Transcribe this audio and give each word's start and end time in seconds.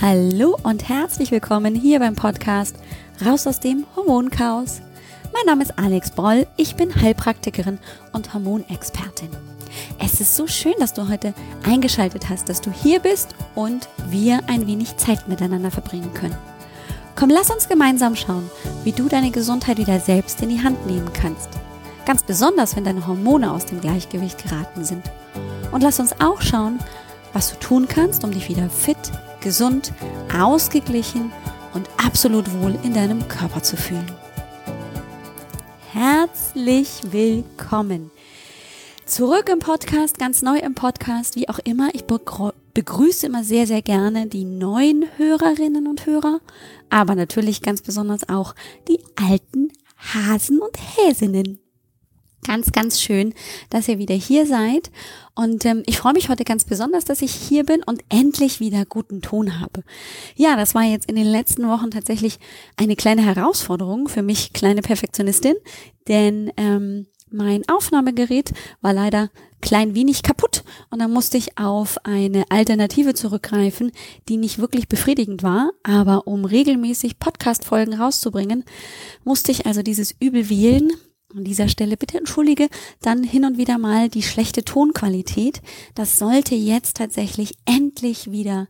Hallo 0.00 0.56
und 0.62 0.88
herzlich 0.88 1.32
willkommen 1.32 1.74
hier 1.74 1.98
beim 1.98 2.14
Podcast 2.14 2.76
Raus 3.26 3.48
aus 3.48 3.58
dem 3.58 3.84
Hormonchaos. 3.96 4.80
Mein 5.32 5.44
Name 5.46 5.64
ist 5.64 5.76
Alex 5.76 6.12
Broll, 6.12 6.46
ich 6.56 6.76
bin 6.76 6.94
Heilpraktikerin 6.94 7.80
und 8.12 8.32
Hormonexpertin. 8.32 9.28
Es 9.98 10.20
ist 10.20 10.36
so 10.36 10.46
schön, 10.46 10.74
dass 10.78 10.94
du 10.94 11.08
heute 11.08 11.34
eingeschaltet 11.64 12.28
hast, 12.28 12.48
dass 12.48 12.60
du 12.60 12.70
hier 12.70 13.00
bist 13.00 13.34
und 13.56 13.88
wir 14.08 14.38
ein 14.46 14.68
wenig 14.68 14.96
Zeit 14.98 15.26
miteinander 15.26 15.72
verbringen 15.72 16.14
können. 16.14 16.36
Komm, 17.16 17.30
lass 17.30 17.50
uns 17.50 17.68
gemeinsam 17.68 18.14
schauen, 18.14 18.48
wie 18.84 18.92
du 18.92 19.08
deine 19.08 19.32
Gesundheit 19.32 19.78
wieder 19.78 19.98
selbst 19.98 20.40
in 20.42 20.50
die 20.50 20.62
Hand 20.62 20.86
nehmen 20.86 21.12
kannst. 21.12 21.48
Ganz 22.06 22.22
besonders, 22.22 22.76
wenn 22.76 22.84
deine 22.84 23.04
Hormone 23.04 23.50
aus 23.50 23.66
dem 23.66 23.80
Gleichgewicht 23.80 24.44
geraten 24.44 24.84
sind. 24.84 25.02
Und 25.72 25.82
lass 25.82 25.98
uns 25.98 26.20
auch 26.20 26.40
schauen, 26.40 26.78
was 27.32 27.50
du 27.50 27.58
tun 27.58 27.88
kannst, 27.88 28.22
um 28.22 28.30
dich 28.30 28.48
wieder 28.48 28.70
fit, 28.70 28.96
gesund, 29.40 29.92
ausgeglichen 30.36 31.32
und 31.74 31.88
absolut 31.96 32.52
wohl 32.60 32.78
in 32.82 32.94
deinem 32.94 33.26
Körper 33.28 33.62
zu 33.62 33.76
fühlen. 33.76 34.10
Herzlich 35.92 37.00
willkommen. 37.10 38.10
Zurück 39.04 39.48
im 39.48 39.58
Podcast, 39.58 40.18
ganz 40.18 40.42
neu 40.42 40.58
im 40.58 40.74
Podcast, 40.74 41.34
wie 41.36 41.48
auch 41.48 41.58
immer. 41.60 41.88
Ich 41.94 42.04
begrüße 42.04 43.26
immer 43.26 43.42
sehr, 43.42 43.66
sehr 43.66 43.80
gerne 43.80 44.26
die 44.26 44.44
neuen 44.44 45.06
Hörerinnen 45.16 45.86
und 45.86 46.04
Hörer, 46.04 46.40
aber 46.90 47.14
natürlich 47.14 47.62
ganz 47.62 47.80
besonders 47.80 48.28
auch 48.28 48.54
die 48.86 49.00
alten 49.16 49.72
Hasen 49.96 50.60
und 50.60 50.76
Häsinnen. 50.76 51.58
Ganz, 52.48 52.72
ganz 52.72 52.98
schön, 52.98 53.34
dass 53.68 53.88
ihr 53.88 53.98
wieder 53.98 54.14
hier 54.14 54.46
seid. 54.46 54.90
Und 55.34 55.66
ähm, 55.66 55.82
ich 55.84 55.98
freue 55.98 56.14
mich 56.14 56.30
heute 56.30 56.44
ganz 56.44 56.64
besonders, 56.64 57.04
dass 57.04 57.20
ich 57.20 57.30
hier 57.30 57.62
bin 57.62 57.82
und 57.82 58.02
endlich 58.08 58.58
wieder 58.58 58.86
guten 58.86 59.20
Ton 59.20 59.60
habe. 59.60 59.84
Ja, 60.34 60.56
das 60.56 60.74
war 60.74 60.82
jetzt 60.82 61.10
in 61.10 61.16
den 61.16 61.26
letzten 61.26 61.68
Wochen 61.68 61.90
tatsächlich 61.90 62.38
eine 62.78 62.96
kleine 62.96 63.20
Herausforderung 63.20 64.08
für 64.08 64.22
mich, 64.22 64.54
kleine 64.54 64.80
Perfektionistin, 64.80 65.56
denn 66.08 66.50
ähm, 66.56 67.06
mein 67.30 67.68
Aufnahmegerät 67.68 68.54
war 68.80 68.94
leider 68.94 69.28
klein 69.60 69.94
wenig 69.94 70.22
kaputt 70.22 70.64
und 70.88 71.00
dann 71.00 71.12
musste 71.12 71.36
ich 71.36 71.58
auf 71.58 71.98
eine 72.04 72.44
Alternative 72.48 73.12
zurückgreifen, 73.12 73.92
die 74.30 74.38
nicht 74.38 74.58
wirklich 74.58 74.88
befriedigend 74.88 75.42
war, 75.42 75.72
aber 75.82 76.26
um 76.26 76.46
regelmäßig 76.46 77.18
Podcast-Folgen 77.18 77.92
rauszubringen, 77.92 78.64
musste 79.22 79.52
ich 79.52 79.66
also 79.66 79.82
dieses 79.82 80.14
Übel 80.18 80.48
wählen, 80.48 80.90
an 81.34 81.44
dieser 81.44 81.68
Stelle 81.68 81.96
bitte 81.96 82.18
entschuldige 82.18 82.68
dann 83.02 83.22
hin 83.22 83.44
und 83.44 83.58
wieder 83.58 83.78
mal 83.78 84.08
die 84.08 84.22
schlechte 84.22 84.64
Tonqualität. 84.64 85.60
Das 85.94 86.18
sollte 86.18 86.54
jetzt 86.54 86.96
tatsächlich 86.96 87.54
endlich 87.66 88.30
wieder 88.30 88.68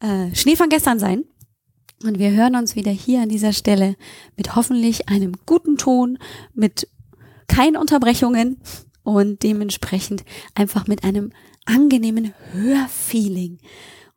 äh, 0.00 0.34
Schnee 0.34 0.56
von 0.56 0.68
gestern 0.68 0.98
sein. 0.98 1.24
Und 2.04 2.18
wir 2.18 2.32
hören 2.32 2.56
uns 2.56 2.76
wieder 2.76 2.90
hier 2.90 3.22
an 3.22 3.30
dieser 3.30 3.54
Stelle 3.54 3.96
mit 4.36 4.54
hoffentlich 4.54 5.08
einem 5.08 5.32
guten 5.46 5.78
Ton, 5.78 6.18
mit 6.52 6.88
keinen 7.48 7.76
Unterbrechungen 7.76 8.60
und 9.02 9.42
dementsprechend 9.42 10.24
einfach 10.54 10.86
mit 10.86 11.04
einem 11.04 11.32
angenehmen 11.64 12.34
Hörfeeling. 12.52 13.58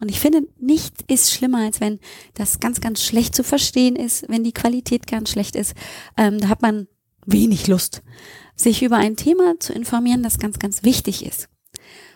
Und 0.01 0.09
ich 0.09 0.19
finde, 0.19 0.41
nichts 0.59 1.03
ist 1.07 1.31
schlimmer, 1.31 1.59
als 1.59 1.79
wenn 1.79 1.99
das 2.33 2.59
ganz, 2.59 2.81
ganz 2.81 3.03
schlecht 3.03 3.35
zu 3.35 3.43
verstehen 3.43 3.95
ist, 3.95 4.27
wenn 4.27 4.43
die 4.43 4.53
Qualität 4.53 5.07
ganz 5.07 5.29
schlecht 5.29 5.55
ist. 5.55 5.73
Ähm, 6.17 6.39
da 6.39 6.49
hat 6.49 6.61
man 6.61 6.87
wenig 7.31 7.67
Lust, 7.67 8.01
sich 8.55 8.83
über 8.83 8.97
ein 8.97 9.15
Thema 9.15 9.59
zu 9.59 9.73
informieren, 9.73 10.23
das 10.23 10.39
ganz, 10.39 10.59
ganz 10.59 10.83
wichtig 10.83 11.25
ist. 11.25 11.49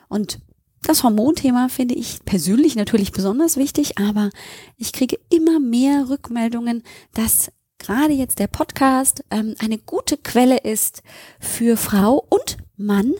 Und 0.09 0.39
das 0.83 1.03
Hormonthema 1.03 1.69
finde 1.69 1.95
ich 1.95 2.25
persönlich 2.25 2.75
natürlich 2.75 3.11
besonders 3.11 3.55
wichtig, 3.55 3.97
aber 3.97 4.29
ich 4.77 4.91
kriege 4.91 5.17
immer 5.29 5.59
mehr 5.59 6.09
Rückmeldungen, 6.09 6.83
dass 7.13 7.51
gerade 7.79 8.13
jetzt 8.13 8.39
der 8.39 8.47
Podcast 8.47 9.23
ähm, 9.31 9.55
eine 9.59 9.77
gute 9.77 10.17
Quelle 10.17 10.57
ist 10.57 11.03
für 11.39 11.77
Frau 11.77 12.25
und 12.29 12.57
Mann, 12.75 13.13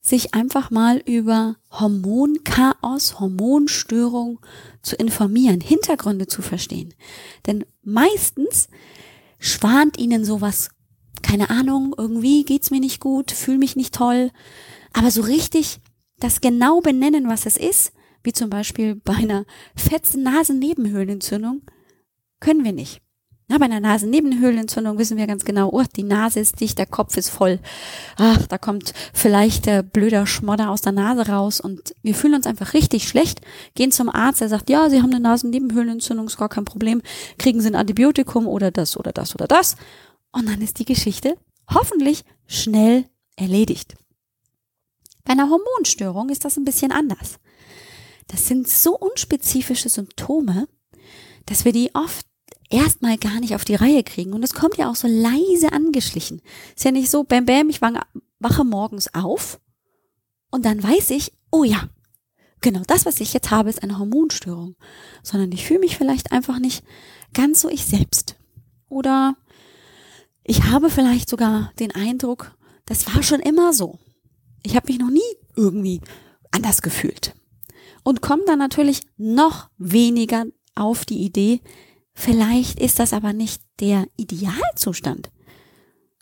sich 0.00 0.34
einfach 0.34 0.70
mal 0.70 1.02
über 1.04 1.56
Hormonchaos, 1.70 3.18
Hormonstörung 3.18 4.40
zu 4.82 4.94
informieren, 4.94 5.60
Hintergründe 5.60 6.26
zu 6.26 6.42
verstehen. 6.42 6.94
Denn 7.46 7.64
meistens 7.82 8.68
schwant 9.38 9.98
ihnen 9.98 10.24
sowas 10.24 10.70
keine 11.22 11.50
Ahnung, 11.50 11.94
irgendwie 11.96 12.44
geht's 12.44 12.70
mir 12.70 12.80
nicht 12.80 13.00
gut, 13.00 13.30
fühle 13.30 13.58
mich 13.58 13.76
nicht 13.76 13.94
toll. 13.94 14.30
Aber 14.92 15.10
so 15.10 15.22
richtig 15.22 15.80
das 16.18 16.40
genau 16.40 16.80
benennen, 16.80 17.28
was 17.28 17.46
es 17.46 17.56
ist, 17.56 17.92
wie 18.22 18.32
zum 18.32 18.50
Beispiel 18.50 18.96
bei 18.96 19.14
einer 19.14 19.44
fetzen 19.76 20.22
Nasennebenhöhlenentzündung, 20.22 21.62
können 22.40 22.64
wir 22.64 22.72
nicht. 22.72 23.00
Na, 23.48 23.58
bei 23.58 23.66
einer 23.66 23.78
Nasennebenhöhlenentzündung 23.78 24.98
wissen 24.98 25.16
wir 25.16 25.28
ganz 25.28 25.44
genau, 25.44 25.70
oh, 25.70 25.84
die 25.94 26.02
Nase 26.02 26.40
ist 26.40 26.60
dicht, 26.60 26.78
der 26.78 26.86
Kopf 26.86 27.16
ist 27.16 27.28
voll. 27.28 27.60
Ach, 28.16 28.44
da 28.48 28.58
kommt 28.58 28.92
vielleicht 29.12 29.66
der 29.66 29.84
blöder 29.84 30.26
Schmodder 30.26 30.70
aus 30.70 30.80
der 30.80 30.90
Nase 30.90 31.28
raus 31.28 31.60
und 31.60 31.94
wir 32.02 32.16
fühlen 32.16 32.34
uns 32.34 32.48
einfach 32.48 32.74
richtig 32.74 33.06
schlecht, 33.06 33.40
gehen 33.76 33.92
zum 33.92 34.08
Arzt, 34.08 34.40
der 34.40 34.48
sagt, 34.48 34.68
ja, 34.68 34.90
Sie 34.90 35.00
haben 35.00 35.12
eine 35.12 35.20
Nasennebenhöhlenentzündung, 35.20 36.26
ist 36.26 36.38
gar 36.38 36.48
kein 36.48 36.64
Problem, 36.64 37.02
kriegen 37.38 37.60
Sie 37.60 37.68
ein 37.68 37.76
Antibiotikum 37.76 38.48
oder 38.48 38.72
das 38.72 38.96
oder 38.96 39.12
das 39.12 39.36
oder 39.36 39.46
das 39.46 39.76
und 40.36 40.46
dann 40.46 40.60
ist 40.60 40.78
die 40.78 40.84
Geschichte 40.84 41.38
hoffentlich 41.72 42.22
schnell 42.46 43.06
erledigt. 43.36 43.96
Bei 45.24 45.32
einer 45.32 45.48
Hormonstörung 45.48 46.28
ist 46.28 46.44
das 46.44 46.58
ein 46.58 46.64
bisschen 46.64 46.92
anders. 46.92 47.38
Das 48.28 48.46
sind 48.46 48.68
so 48.68 48.98
unspezifische 48.98 49.88
Symptome, 49.88 50.68
dass 51.46 51.64
wir 51.64 51.72
die 51.72 51.90
oft 51.94 52.26
erstmal 52.68 53.16
gar 53.16 53.40
nicht 53.40 53.54
auf 53.54 53.64
die 53.64 53.76
Reihe 53.76 54.04
kriegen. 54.04 54.34
Und 54.34 54.42
es 54.42 54.52
kommt 54.52 54.76
ja 54.76 54.90
auch 54.90 54.94
so 54.94 55.08
leise 55.08 55.72
angeschlichen. 55.72 56.42
Ist 56.76 56.84
ja 56.84 56.90
nicht 56.90 57.10
so, 57.10 57.24
bam, 57.24 57.46
bam, 57.46 57.70
ich 57.70 57.80
wache 57.80 58.64
morgens 58.64 59.14
auf 59.14 59.58
und 60.50 60.66
dann 60.66 60.82
weiß 60.82 61.10
ich, 61.10 61.32
oh 61.50 61.64
ja, 61.64 61.88
genau 62.60 62.82
das, 62.86 63.06
was 63.06 63.20
ich 63.20 63.32
jetzt 63.32 63.50
habe, 63.50 63.70
ist 63.70 63.82
eine 63.82 63.98
Hormonstörung. 63.98 64.76
Sondern 65.22 65.50
ich 65.52 65.64
fühle 65.64 65.80
mich 65.80 65.96
vielleicht 65.96 66.30
einfach 66.30 66.58
nicht 66.58 66.84
ganz 67.32 67.62
so 67.62 67.70
ich 67.70 67.86
selbst. 67.86 68.36
Oder 68.88 69.36
ich 70.48 70.62
habe 70.64 70.90
vielleicht 70.90 71.28
sogar 71.28 71.72
den 71.80 71.92
Eindruck, 71.92 72.56
das 72.84 73.12
war 73.12 73.22
schon 73.24 73.40
immer 73.40 73.72
so. 73.72 73.98
Ich 74.62 74.76
habe 74.76 74.86
mich 74.92 75.00
noch 75.00 75.10
nie 75.10 75.20
irgendwie 75.56 76.00
anders 76.52 76.82
gefühlt. 76.82 77.34
Und 78.04 78.22
komme 78.22 78.44
dann 78.46 78.60
natürlich 78.60 79.00
noch 79.16 79.68
weniger 79.76 80.46
auf 80.76 81.04
die 81.04 81.18
Idee, 81.18 81.62
vielleicht 82.14 82.78
ist 82.78 83.00
das 83.00 83.12
aber 83.12 83.32
nicht 83.32 83.62
der 83.80 84.06
Idealzustand. 84.16 85.30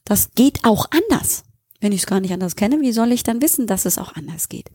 Das 0.05 0.31
geht 0.35 0.65
auch 0.65 0.87
anders. 0.91 1.45
Wenn 1.81 1.93
ich 1.93 2.01
es 2.01 2.07
gar 2.07 2.21
nicht 2.21 2.33
anders 2.33 2.57
kenne, 2.57 2.81
wie 2.81 2.93
soll 2.93 3.13
ich 3.13 3.25
dann 3.25 3.43
wissen, 3.43 3.67
dass 3.67 3.85
es 3.85 3.99
auch 3.99 4.15
anders 4.15 4.49
geht? 4.49 4.71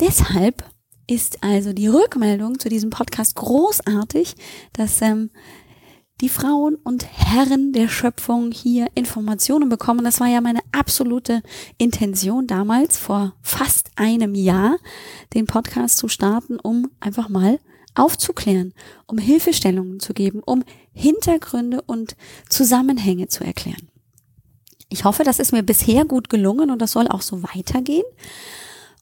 Deshalb 0.00 0.64
ist 1.06 1.42
also 1.42 1.74
die 1.74 1.88
Rückmeldung 1.88 2.58
zu 2.58 2.70
diesem 2.70 2.88
Podcast 2.88 3.34
großartig, 3.34 4.36
dass 4.72 5.02
ähm, 5.02 5.30
die 6.20 6.28
Frauen 6.28 6.76
und 6.76 7.04
Herren 7.04 7.72
der 7.72 7.88
Schöpfung 7.88 8.52
hier 8.52 8.86
Informationen 8.94 9.68
bekommen. 9.68 10.04
Das 10.04 10.20
war 10.20 10.28
ja 10.28 10.40
meine 10.40 10.60
absolute 10.72 11.42
Intention 11.76 12.46
damals, 12.46 12.96
vor 12.96 13.34
fast 13.42 13.90
einem 13.96 14.34
Jahr, 14.34 14.76
den 15.34 15.46
Podcast 15.46 15.98
zu 15.98 16.08
starten, 16.08 16.58
um 16.60 16.90
einfach 17.00 17.28
mal 17.28 17.58
aufzuklären, 17.94 18.74
um 19.06 19.18
Hilfestellungen 19.18 20.00
zu 20.00 20.14
geben, 20.14 20.40
um 20.44 20.64
Hintergründe 20.92 21.82
und 21.82 22.16
Zusammenhänge 22.48 23.28
zu 23.28 23.44
erklären. 23.44 23.88
Ich 24.88 25.04
hoffe, 25.04 25.24
das 25.24 25.40
ist 25.40 25.52
mir 25.52 25.62
bisher 25.62 26.04
gut 26.04 26.28
gelungen 26.28 26.70
und 26.70 26.80
das 26.80 26.92
soll 26.92 27.08
auch 27.08 27.22
so 27.22 27.42
weitergehen. 27.42 28.04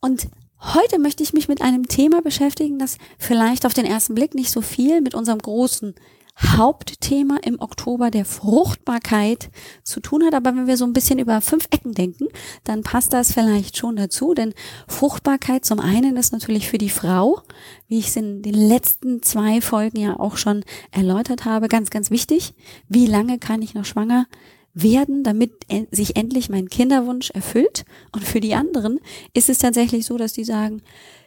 Und 0.01 0.29
heute 0.61 0.99
möchte 0.99 1.23
ich 1.23 1.33
mich 1.35 1.49
mit 1.49 1.61
einem 1.61 1.89
Thema 1.89 2.23
beschäftigen, 2.23 2.79
das 2.79 2.97
vielleicht 3.19 3.67
auf 3.67 3.75
den 3.75 3.85
ersten 3.85 4.15
Blick 4.15 4.35
nicht 4.35 4.51
so 4.51 4.63
viel 4.63 5.01
mit 5.01 5.15
unserem 5.15 5.39
großen 5.39 5.95
Hauptthema 6.37 7.39
im 7.45 7.61
Oktober 7.61 8.11
der 8.11 8.25
Fruchtbarkeit 8.25 9.51
zu 9.83 10.01
tun 10.01 10.25
hat. 10.25 10.35
Aber 10.35 10.55
wenn 10.57 10.67
wir 10.67 10.77
so 10.77 10.85
ein 10.85 10.93
bisschen 10.93 11.19
über 11.19 11.41
fünf 11.41 11.67
Ecken 11.71 11.93
denken, 11.93 12.29
dann 12.65 12.83
passt 12.83 13.13
das 13.13 13.33
vielleicht 13.33 13.77
schon 13.77 13.97
dazu. 13.97 14.35
Denn 14.35 14.55
Fruchtbarkeit 14.89 15.65
zum 15.65 15.79
einen 15.79 16.17
ist 16.17 16.33
natürlich 16.33 16.69
für 16.69 16.79
die 16.79 16.91
Frau, 16.91 17.43
wie 17.87 17.99
ich 17.99 18.09
es 18.09 18.17
in 18.17 18.43
den 18.43 18.55
letzten 18.55 19.23
zwei 19.23 19.61
Folgen 19.61 20.01
ja 20.01 20.19
auch 20.19 20.37
schon 20.37 20.65
erläutert 20.91 21.45
habe, 21.45 21.69
ganz, 21.69 21.91
ganz 21.91 22.11
wichtig. 22.11 22.55
Wie 22.89 23.07
lange 23.07 23.39
kann 23.39 23.63
ich 23.63 23.75
noch 23.75 23.85
schwanger 23.85 24.27
werden, 24.75 25.23
damit 25.23 25.67
sich 25.91 26.17
endlich 26.17 26.49
mein 26.49 26.71
Kinderwunsch 26.71 27.31
erfüllt? 27.31 27.85
Und 28.13 28.25
für 28.25 28.41
die 28.41 28.55
anderen 28.55 29.01
ist 29.35 29.51
es 29.51 29.59
tatsächlich 29.59 30.07
so, 30.07 30.17
dass 30.17 30.33
die 30.33 30.45
sagen, 30.45 30.83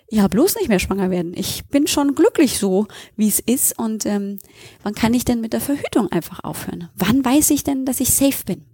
ja, 0.10 0.28
bloß 0.28 0.56
nicht 0.56 0.70
mehr 0.70 0.80
schwanger 0.80 1.10
werden. 1.10 1.34
Ich 1.36 1.66
bin 1.66 1.88
schon 1.88 2.16
glücklich 2.16 2.60
so, 2.60 2.88
wie 3.16 3.28
es 3.28 3.40
ist. 3.40 3.78
Und 3.78 4.06
ähm, 4.06 4.40
wann 4.84 4.94
kann 4.94 5.14
ich 5.14 5.26
denn 5.26 5.42
mit 5.42 5.54
der 5.54 5.62
Verhütung 5.62 6.12
einfach 6.12 6.44
aufhören? 6.44 6.90
Wann 6.96 7.26
weiß 7.26 7.50
ich 7.50 7.64
denn, 7.64 7.86
dass 7.86 8.00
ich 8.00 8.12
safe 8.12 8.44
bin? 8.46 8.66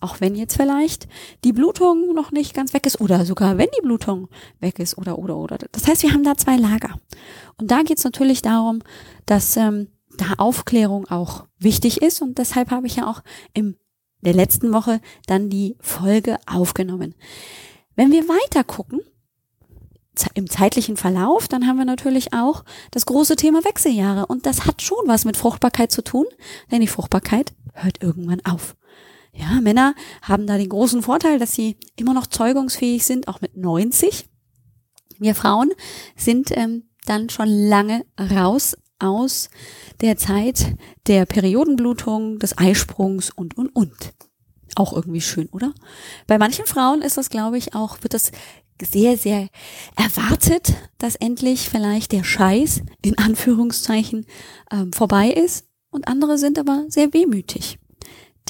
Auch 0.00 0.20
wenn 0.20 0.34
jetzt 0.34 0.56
vielleicht 0.56 1.08
die 1.44 1.52
Blutung 1.52 2.14
noch 2.14 2.30
nicht 2.30 2.54
ganz 2.54 2.72
weg 2.72 2.86
ist 2.86 3.00
oder 3.00 3.24
sogar 3.24 3.58
wenn 3.58 3.68
die 3.76 3.82
Blutung 3.82 4.28
weg 4.60 4.78
ist 4.78 4.96
oder 4.96 5.18
oder 5.18 5.36
oder. 5.36 5.58
Das 5.72 5.86
heißt, 5.86 6.02
wir 6.02 6.12
haben 6.12 6.24
da 6.24 6.36
zwei 6.36 6.56
Lager. 6.56 7.00
Und 7.56 7.70
da 7.70 7.82
geht 7.82 7.98
es 7.98 8.04
natürlich 8.04 8.42
darum, 8.42 8.82
dass 9.26 9.56
ähm, 9.56 9.88
da 10.16 10.34
Aufklärung 10.38 11.06
auch 11.08 11.46
wichtig 11.58 12.02
ist 12.02 12.22
und 12.22 12.38
deshalb 12.38 12.70
habe 12.70 12.86
ich 12.86 12.96
ja 12.96 13.08
auch 13.08 13.22
im 13.54 13.76
der 14.20 14.34
letzten 14.34 14.72
Woche 14.72 15.00
dann 15.26 15.48
die 15.48 15.76
Folge 15.80 16.38
aufgenommen. 16.46 17.14
Wenn 17.94 18.10
wir 18.10 18.28
weiter 18.28 18.64
gucken, 18.64 19.00
im 20.34 20.48
zeitlichen 20.48 20.96
Verlauf, 20.96 21.48
dann 21.48 21.66
haben 21.66 21.78
wir 21.78 21.84
natürlich 21.84 22.32
auch 22.32 22.64
das 22.90 23.06
große 23.06 23.36
Thema 23.36 23.64
Wechseljahre. 23.64 24.26
Und 24.26 24.46
das 24.46 24.66
hat 24.66 24.82
schon 24.82 25.06
was 25.06 25.24
mit 25.24 25.36
Fruchtbarkeit 25.36 25.92
zu 25.92 26.02
tun, 26.02 26.26
denn 26.70 26.80
die 26.80 26.86
Fruchtbarkeit 26.86 27.52
hört 27.74 28.02
irgendwann 28.02 28.44
auf. 28.44 28.76
Ja, 29.32 29.60
Männer 29.60 29.94
haben 30.22 30.46
da 30.46 30.58
den 30.58 30.68
großen 30.68 31.02
Vorteil, 31.02 31.38
dass 31.38 31.54
sie 31.54 31.76
immer 31.96 32.14
noch 32.14 32.26
zeugungsfähig 32.26 33.04
sind, 33.04 33.28
auch 33.28 33.40
mit 33.40 33.56
90. 33.56 34.28
Wir 35.18 35.34
Frauen 35.34 35.70
sind 36.16 36.50
ähm, 36.56 36.88
dann 37.06 37.30
schon 37.30 37.48
lange 37.48 38.04
raus 38.18 38.76
aus 38.98 39.48
der 40.00 40.16
Zeit 40.16 40.74
der 41.06 41.24
Periodenblutung, 41.24 42.38
des 42.38 42.58
Eisprungs 42.58 43.30
und, 43.30 43.56
und, 43.56 43.74
und. 43.74 44.14
Auch 44.74 44.92
irgendwie 44.92 45.20
schön, 45.20 45.48
oder? 45.50 45.72
Bei 46.26 46.38
manchen 46.38 46.66
Frauen 46.66 47.02
ist 47.02 47.16
das, 47.16 47.30
glaube 47.30 47.58
ich, 47.58 47.74
auch, 47.74 48.02
wird 48.02 48.14
das 48.14 48.32
sehr, 48.82 49.16
sehr 49.16 49.48
erwartet, 49.96 50.74
dass 50.98 51.16
endlich 51.16 51.68
vielleicht 51.68 52.12
der 52.12 52.24
Scheiß 52.24 52.82
in 53.02 53.18
Anführungszeichen 53.18 54.26
ähm, 54.70 54.92
vorbei 54.92 55.30
ist. 55.30 55.66
Und 55.90 56.08
andere 56.08 56.38
sind 56.38 56.58
aber 56.58 56.84
sehr 56.88 57.12
wehmütig. 57.12 57.78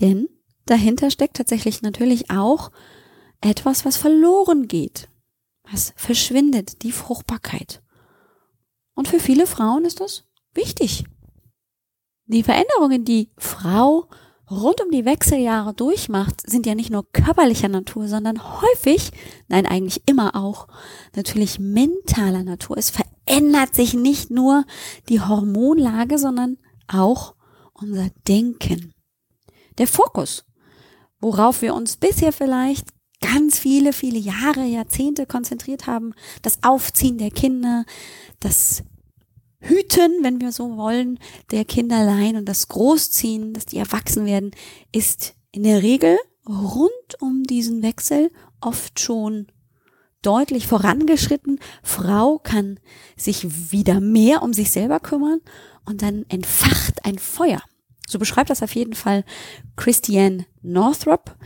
Denn 0.01 0.29
dahinter 0.67 1.11
steckt 1.11 1.37
tatsächlich 1.37 1.83
natürlich 1.83 2.31
auch 2.31 2.71
etwas, 3.41 3.85
was 3.85 3.97
verloren 3.97 4.69
geht, 4.69 5.09
was 5.71 5.93
verschwindet, 5.97 6.83
die 6.83 6.93
Fruchtbarkeit. 6.93 7.83
Und 8.95 9.09
für 9.09 9.21
viele 9.21 9.47
Frauen 9.47 9.85
ist 9.85 10.01
das 10.01 10.25
wichtig. 10.55 11.05
Die 12.27 12.43
Veränderungen, 12.43 13.05
die 13.05 13.31
Frau 13.39 14.09
rund 14.51 14.81
um 14.81 14.91
die 14.91 15.05
Wechseljahre 15.05 15.75
durchmacht, 15.75 16.49
sind 16.49 16.67
ja 16.67 16.75
nicht 16.75 16.91
nur 16.91 17.11
körperlicher 17.13 17.69
Natur, 17.69 18.09
sondern 18.09 18.41
häufig, 18.61 19.11
nein 19.49 19.67
eigentlich 19.67 20.03
immer 20.07 20.35
auch, 20.35 20.69
natürlich 21.15 21.59
mentaler 21.59 22.45
Natur. 22.45 22.77
Es 22.79 22.91
verändert 22.91 23.75
sich 23.75 23.95
nicht 23.95 24.31
nur 24.31 24.65
die 25.09 25.21
Hormonlage, 25.21 26.19
sondern 26.19 26.59
auch 26.87 27.35
unser 27.75 28.09
Denken. 28.27 28.93
Der 29.79 29.87
Fokus 29.87 30.45
worauf 31.21 31.63
wir 31.63 31.75
uns 31.75 31.97
bisher 31.97 32.33
vielleicht 32.33 32.89
ganz 33.21 33.59
viele, 33.59 33.93
viele 33.93 34.19
Jahre, 34.19 34.65
Jahrzehnte 34.65 35.27
konzentriert 35.27 35.87
haben, 35.87 36.15
das 36.43 36.63
Aufziehen 36.63 37.19
der 37.19 37.31
Kinder, 37.31 37.85
das 38.41 38.85
Hüten, 39.61 40.23
wenn 40.23 40.41
wir 40.41 40.53
so 40.53 40.77
wollen, 40.77 41.19
der 41.51 41.65
Kinderlein 41.65 42.37
und 42.37 42.49
das 42.49 42.69
Großziehen, 42.69 43.55
dass 43.55 43.67
die 43.67 43.79
erwachsen 43.79 44.25
werden, 44.25 44.53
ist 44.93 45.35
in 45.51 45.65
der 45.65 45.83
Regel 45.83 46.17
rund 46.49 47.21
um 47.21 47.43
diesen 47.43 47.83
Wechsel 47.83 48.31
oft 48.61 49.01
schon 49.01 49.49
deutlich 50.23 50.67
vorangeschritten. 50.67 51.61
Frau 51.83 52.39
kann 52.39 52.81
sich 53.17 53.73
wieder 53.73 54.01
mehr 54.01 54.43
um 54.43 54.53
sich 54.53 54.71
selber 54.71 55.01
kümmern 55.01 55.41
und 55.85 56.03
dann 56.03 56.25
entfacht 56.29 57.05
ein 57.05 57.19
Feuer. 57.19 57.63
So 58.07 58.19
beschreibt 58.19 58.51
das 58.51 58.63
auf 58.63 58.75
jeden 58.75 58.95
Fall 58.95 59.25
Christiane 59.77 60.47
Northrop, 60.63 61.37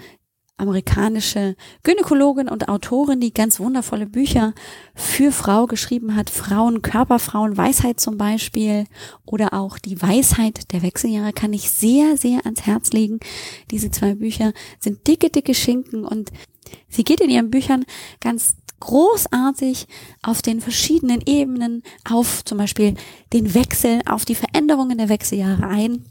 amerikanische 0.63 1.57
Gynäkologin 1.83 2.49
und 2.49 2.69
Autorin, 2.69 3.21
die 3.21 3.35
ganz 3.35 3.61
wundervolle 3.61 4.07
Bücher 4.07 4.55
für 4.95 5.33
Frau 5.33 5.67
geschrieben 5.67 6.17
hat. 6.17 6.31
Frauen, 6.31 6.81
Körper, 6.81 7.19
Frauen, 7.19 7.57
Weisheit 7.57 8.01
zum 8.01 8.17
Beispiel. 8.17 8.87
Oder 9.27 9.53
auch 9.53 9.79
die 9.79 10.01
Weisheit 10.01 10.73
der 10.73 10.83
Wechseljahre 10.83 11.33
kann 11.33 11.53
ich 11.53 11.71
sehr, 11.71 12.17
sehr 12.17 12.45
ans 12.45 12.63
Herz 12.63 12.93
legen. 12.93 13.21
Diese 13.71 13.91
zwei 13.91 14.15
Bücher 14.15 14.53
sind 14.79 15.07
dicke, 15.07 15.29
dicke 15.29 15.55
Schinken 15.55 16.05
und 16.05 16.31
sie 16.89 17.05
geht 17.05 17.21
in 17.21 17.31
ihren 17.31 17.51
Büchern 17.51 17.85
ganz 18.21 18.57
großartig 18.81 19.87
auf 20.23 20.43
den 20.43 20.61
verschiedenen 20.61 21.23
Ebenen 21.25 21.83
auf 22.09 22.45
zum 22.45 22.59
Beispiel 22.59 22.95
den 23.33 23.55
Wechsel, 23.55 24.01
auf 24.07 24.25
die 24.25 24.35
Veränderungen 24.35 24.99
der 24.99 25.09
Wechseljahre 25.09 25.69
ein 25.69 26.05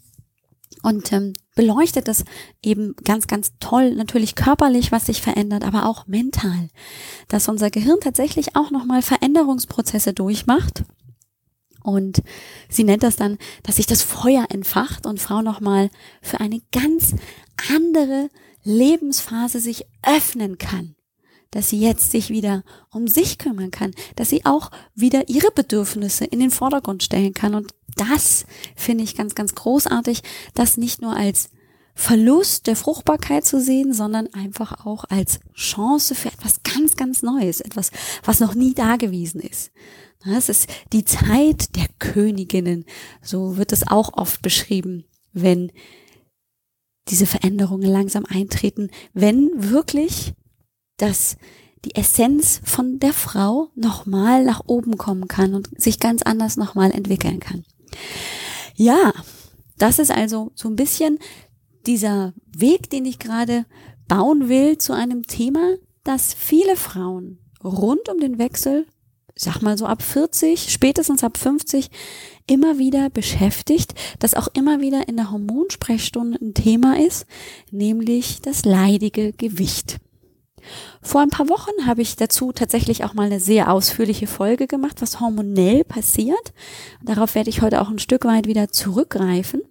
und 0.83 1.11
ähm, 1.11 1.33
beleuchtet 1.55 2.07
das 2.07 2.23
eben 2.63 2.95
ganz, 3.03 3.27
ganz 3.27 3.53
toll, 3.59 3.93
natürlich 3.95 4.35
körperlich, 4.35 4.91
was 4.91 5.05
sich 5.05 5.21
verändert, 5.21 5.63
aber 5.63 5.85
auch 5.85 6.07
mental, 6.07 6.69
dass 7.27 7.47
unser 7.47 7.69
Gehirn 7.69 7.99
tatsächlich 7.99 8.55
auch 8.55 8.71
nochmal 8.71 9.01
Veränderungsprozesse 9.01 10.13
durchmacht. 10.13 10.83
Und 11.83 12.21
sie 12.69 12.83
nennt 12.83 13.03
das 13.03 13.15
dann, 13.15 13.37
dass 13.63 13.77
sich 13.77 13.87
das 13.87 14.03
Feuer 14.03 14.45
entfacht 14.49 15.05
und 15.05 15.19
Frau 15.19 15.41
nochmal 15.41 15.89
für 16.21 16.39
eine 16.39 16.61
ganz 16.71 17.15
andere 17.73 18.29
Lebensphase 18.63 19.59
sich 19.59 19.85
öffnen 20.03 20.59
kann 20.59 20.95
dass 21.51 21.69
sie 21.69 21.79
jetzt 21.79 22.11
sich 22.11 22.29
wieder 22.29 22.63
um 22.89 23.07
sich 23.07 23.37
kümmern 23.37 23.71
kann, 23.71 23.91
dass 24.15 24.29
sie 24.29 24.45
auch 24.45 24.71
wieder 24.95 25.29
ihre 25.29 25.51
Bedürfnisse 25.51 26.25
in 26.25 26.39
den 26.39 26.51
Vordergrund 26.51 27.03
stellen 27.03 27.33
kann. 27.33 27.55
Und 27.55 27.73
das 27.95 28.45
finde 28.75 29.03
ich 29.03 29.15
ganz, 29.15 29.35
ganz 29.35 29.53
großartig, 29.53 30.23
das 30.53 30.77
nicht 30.77 31.01
nur 31.01 31.15
als 31.15 31.49
Verlust 31.93 32.67
der 32.67 32.75
Fruchtbarkeit 32.75 33.45
zu 33.45 33.61
sehen, 33.61 33.93
sondern 33.93 34.33
einfach 34.33 34.85
auch 34.85 35.03
als 35.09 35.39
Chance 35.53 36.15
für 36.15 36.29
etwas 36.29 36.63
ganz, 36.63 36.95
ganz 36.95 37.21
Neues, 37.21 37.59
etwas, 37.59 37.91
was 38.23 38.39
noch 38.39 38.55
nie 38.55 38.73
da 38.73 38.95
gewesen 38.95 39.41
ist. 39.41 39.71
Es 40.25 40.49
ist 40.49 40.69
die 40.93 41.03
Zeit 41.03 41.75
der 41.75 41.87
Königinnen, 41.99 42.85
so 43.21 43.57
wird 43.57 43.73
es 43.73 43.87
auch 43.87 44.13
oft 44.13 44.41
beschrieben, 44.41 45.05
wenn 45.33 45.71
diese 47.07 47.25
Veränderungen 47.25 47.89
langsam 47.89 48.25
eintreten, 48.25 48.89
wenn 49.13 49.49
wirklich 49.55 50.33
dass 50.97 51.37
die 51.85 51.95
Essenz 51.95 52.61
von 52.63 52.99
der 52.99 53.13
Frau 53.13 53.69
nochmal 53.75 54.43
nach 54.43 54.61
oben 54.67 54.97
kommen 54.97 55.27
kann 55.27 55.53
und 55.53 55.69
sich 55.81 55.99
ganz 55.99 56.21
anders 56.21 56.57
nochmal 56.57 56.91
entwickeln 56.91 57.39
kann. 57.39 57.63
Ja, 58.75 59.13
das 59.77 59.99
ist 59.99 60.11
also 60.11 60.51
so 60.55 60.69
ein 60.69 60.75
bisschen 60.75 61.17
dieser 61.87 62.33
Weg, 62.55 62.89
den 62.89 63.05
ich 63.05 63.17
gerade 63.17 63.65
bauen 64.07 64.49
will 64.49 64.77
zu 64.77 64.93
einem 64.93 65.23
Thema, 65.23 65.75
dass 66.03 66.33
viele 66.33 66.75
Frauen 66.75 67.39
rund 67.63 68.09
um 68.09 68.19
den 68.19 68.37
Wechsel, 68.37 68.85
sag 69.35 69.61
mal 69.61 69.77
so 69.77 69.85
ab 69.85 70.03
40, 70.03 70.71
spätestens 70.71 71.23
ab 71.23 71.37
50, 71.37 71.89
immer 72.47 72.77
wieder 72.77 73.09
beschäftigt, 73.09 73.95
das 74.19 74.33
auch 74.33 74.49
immer 74.53 74.81
wieder 74.81 75.07
in 75.07 75.15
der 75.15 75.31
Hormonsprechstunde 75.31 76.37
ein 76.41 76.53
Thema 76.53 76.99
ist, 76.99 77.25
nämlich 77.71 78.41
das 78.41 78.65
leidige 78.65 79.33
Gewicht. 79.33 79.97
Vor 81.01 81.21
ein 81.21 81.29
paar 81.29 81.49
Wochen 81.49 81.85
habe 81.85 82.01
ich 82.01 82.15
dazu 82.15 82.51
tatsächlich 82.51 83.03
auch 83.03 83.13
mal 83.13 83.25
eine 83.25 83.39
sehr 83.39 83.71
ausführliche 83.71 84.27
Folge 84.27 84.67
gemacht, 84.67 85.01
was 85.01 85.19
hormonell 85.19 85.83
passiert. 85.83 86.53
Darauf 87.03 87.35
werde 87.35 87.49
ich 87.49 87.61
heute 87.61 87.81
auch 87.81 87.89
ein 87.89 87.99
Stück 87.99 88.25
weit 88.25 88.47
wieder 88.47 88.69
zurückgreifen. 88.69 89.61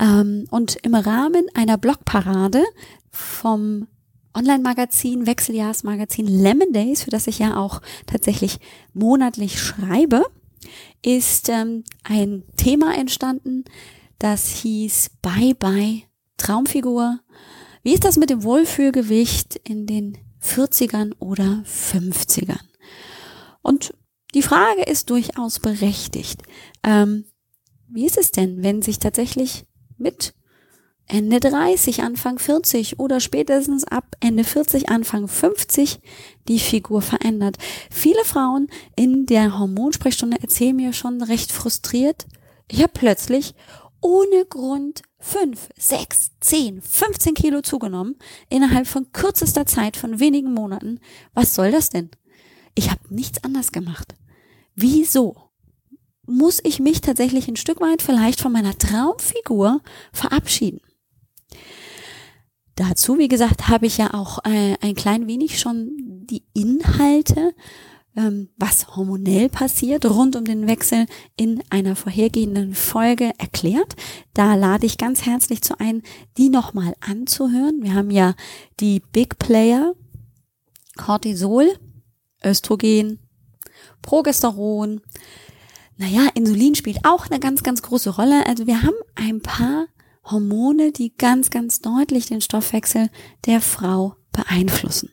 Ähm, 0.00 0.46
und 0.50 0.76
im 0.82 0.94
Rahmen 0.94 1.46
einer 1.54 1.78
Blogparade 1.78 2.62
vom 3.10 3.88
Online-Magazin, 4.34 5.26
Wechseljahrsmagazin 5.26 6.26
Lemon 6.26 6.72
Days, 6.72 7.02
für 7.02 7.10
das 7.10 7.26
ich 7.26 7.38
ja 7.38 7.56
auch 7.56 7.80
tatsächlich 8.06 8.58
monatlich 8.92 9.60
schreibe, 9.60 10.24
ist 11.02 11.48
ähm, 11.48 11.84
ein 12.04 12.42
Thema 12.56 12.94
entstanden, 12.96 13.64
das 14.18 14.48
hieß 14.48 15.10
Bye 15.22 15.54
Bye 15.54 16.02
Traumfigur 16.36 17.20
wie 17.86 17.94
ist 17.94 18.04
das 18.04 18.16
mit 18.16 18.30
dem 18.30 18.42
Wohlfühlgewicht 18.42 19.60
in 19.62 19.86
den 19.86 20.18
40ern 20.42 21.12
oder 21.20 21.62
50ern? 21.64 22.58
Und 23.62 23.94
die 24.34 24.42
Frage 24.42 24.82
ist 24.82 25.08
durchaus 25.08 25.60
berechtigt. 25.60 26.42
Ähm, 26.82 27.26
wie 27.86 28.04
ist 28.04 28.18
es 28.18 28.32
denn, 28.32 28.64
wenn 28.64 28.82
sich 28.82 28.98
tatsächlich 28.98 29.66
mit 29.98 30.34
Ende 31.06 31.38
30, 31.38 32.02
Anfang 32.02 32.40
40 32.40 32.98
oder 32.98 33.20
spätestens 33.20 33.84
ab 33.84 34.16
Ende 34.18 34.42
40, 34.42 34.88
Anfang 34.88 35.28
50 35.28 36.00
die 36.48 36.58
Figur 36.58 37.02
verändert? 37.02 37.56
Viele 37.92 38.24
Frauen 38.24 38.66
in 38.96 39.26
der 39.26 39.60
Hormonsprechstunde 39.60 40.38
erzählen 40.42 40.74
mir 40.74 40.92
schon 40.92 41.22
recht 41.22 41.52
frustriert, 41.52 42.26
ich 42.68 42.82
habe 42.82 42.92
plötzlich 42.92 43.54
ohne 44.00 44.44
Grund 44.48 45.02
fünf, 45.26 45.68
sechs, 45.76 46.30
zehn, 46.40 46.80
15 46.80 47.34
Kilo 47.34 47.62
zugenommen 47.62 48.16
innerhalb 48.48 48.86
von 48.86 49.10
kürzester 49.12 49.66
Zeit 49.66 49.96
von 49.96 50.20
wenigen 50.20 50.52
Monaten. 50.52 51.00
Was 51.34 51.54
soll 51.54 51.70
das 51.70 51.90
denn? 51.90 52.10
Ich 52.74 52.90
habe 52.90 53.00
nichts 53.08 53.42
anders 53.42 53.72
gemacht. 53.72 54.14
Wieso? 54.74 55.50
Muss 56.26 56.60
ich 56.64 56.80
mich 56.80 57.00
tatsächlich 57.00 57.48
ein 57.48 57.56
Stück 57.56 57.80
weit 57.80 58.02
vielleicht 58.02 58.40
von 58.40 58.52
meiner 58.52 58.76
Traumfigur 58.76 59.80
verabschieden? 60.12 60.80
dazu, 62.76 63.18
wie 63.18 63.28
gesagt, 63.28 63.68
habe 63.68 63.86
ich 63.86 63.98
ja 63.98 64.14
auch 64.14 64.44
äh, 64.44 64.76
ein 64.80 64.94
klein 64.94 65.26
wenig 65.26 65.58
schon 65.58 65.90
die 65.98 66.44
Inhalte, 66.54 67.54
ähm, 68.16 68.48
was 68.56 68.96
hormonell 68.96 69.48
passiert 69.48 70.04
rund 70.06 70.36
um 70.36 70.44
den 70.44 70.66
Wechsel 70.66 71.06
in 71.36 71.62
einer 71.70 71.96
vorhergehenden 71.96 72.74
Folge 72.74 73.32
erklärt. 73.38 73.94
Da 74.34 74.54
lade 74.54 74.86
ich 74.86 74.98
ganz 74.98 75.26
herzlich 75.26 75.62
zu 75.62 75.78
ein, 75.78 76.02
die 76.36 76.48
nochmal 76.48 76.94
anzuhören. 77.00 77.82
Wir 77.82 77.94
haben 77.94 78.10
ja 78.10 78.34
die 78.80 79.00
Big 79.12 79.38
Player, 79.38 79.94
Cortisol, 80.96 81.68
Östrogen, 82.44 83.18
Progesteron. 84.02 85.02
Naja, 85.98 86.28
Insulin 86.34 86.74
spielt 86.74 87.04
auch 87.04 87.26
eine 87.26 87.40
ganz, 87.40 87.62
ganz 87.62 87.82
große 87.82 88.10
Rolle. 88.10 88.46
Also 88.46 88.66
wir 88.66 88.82
haben 88.82 88.96
ein 89.14 89.40
paar 89.40 89.86
Hormone, 90.24 90.92
die 90.92 91.14
ganz, 91.16 91.50
ganz 91.50 91.80
deutlich 91.80 92.26
den 92.26 92.40
Stoffwechsel 92.40 93.10
der 93.46 93.60
Frau 93.60 94.16
beeinflussen. 94.32 95.10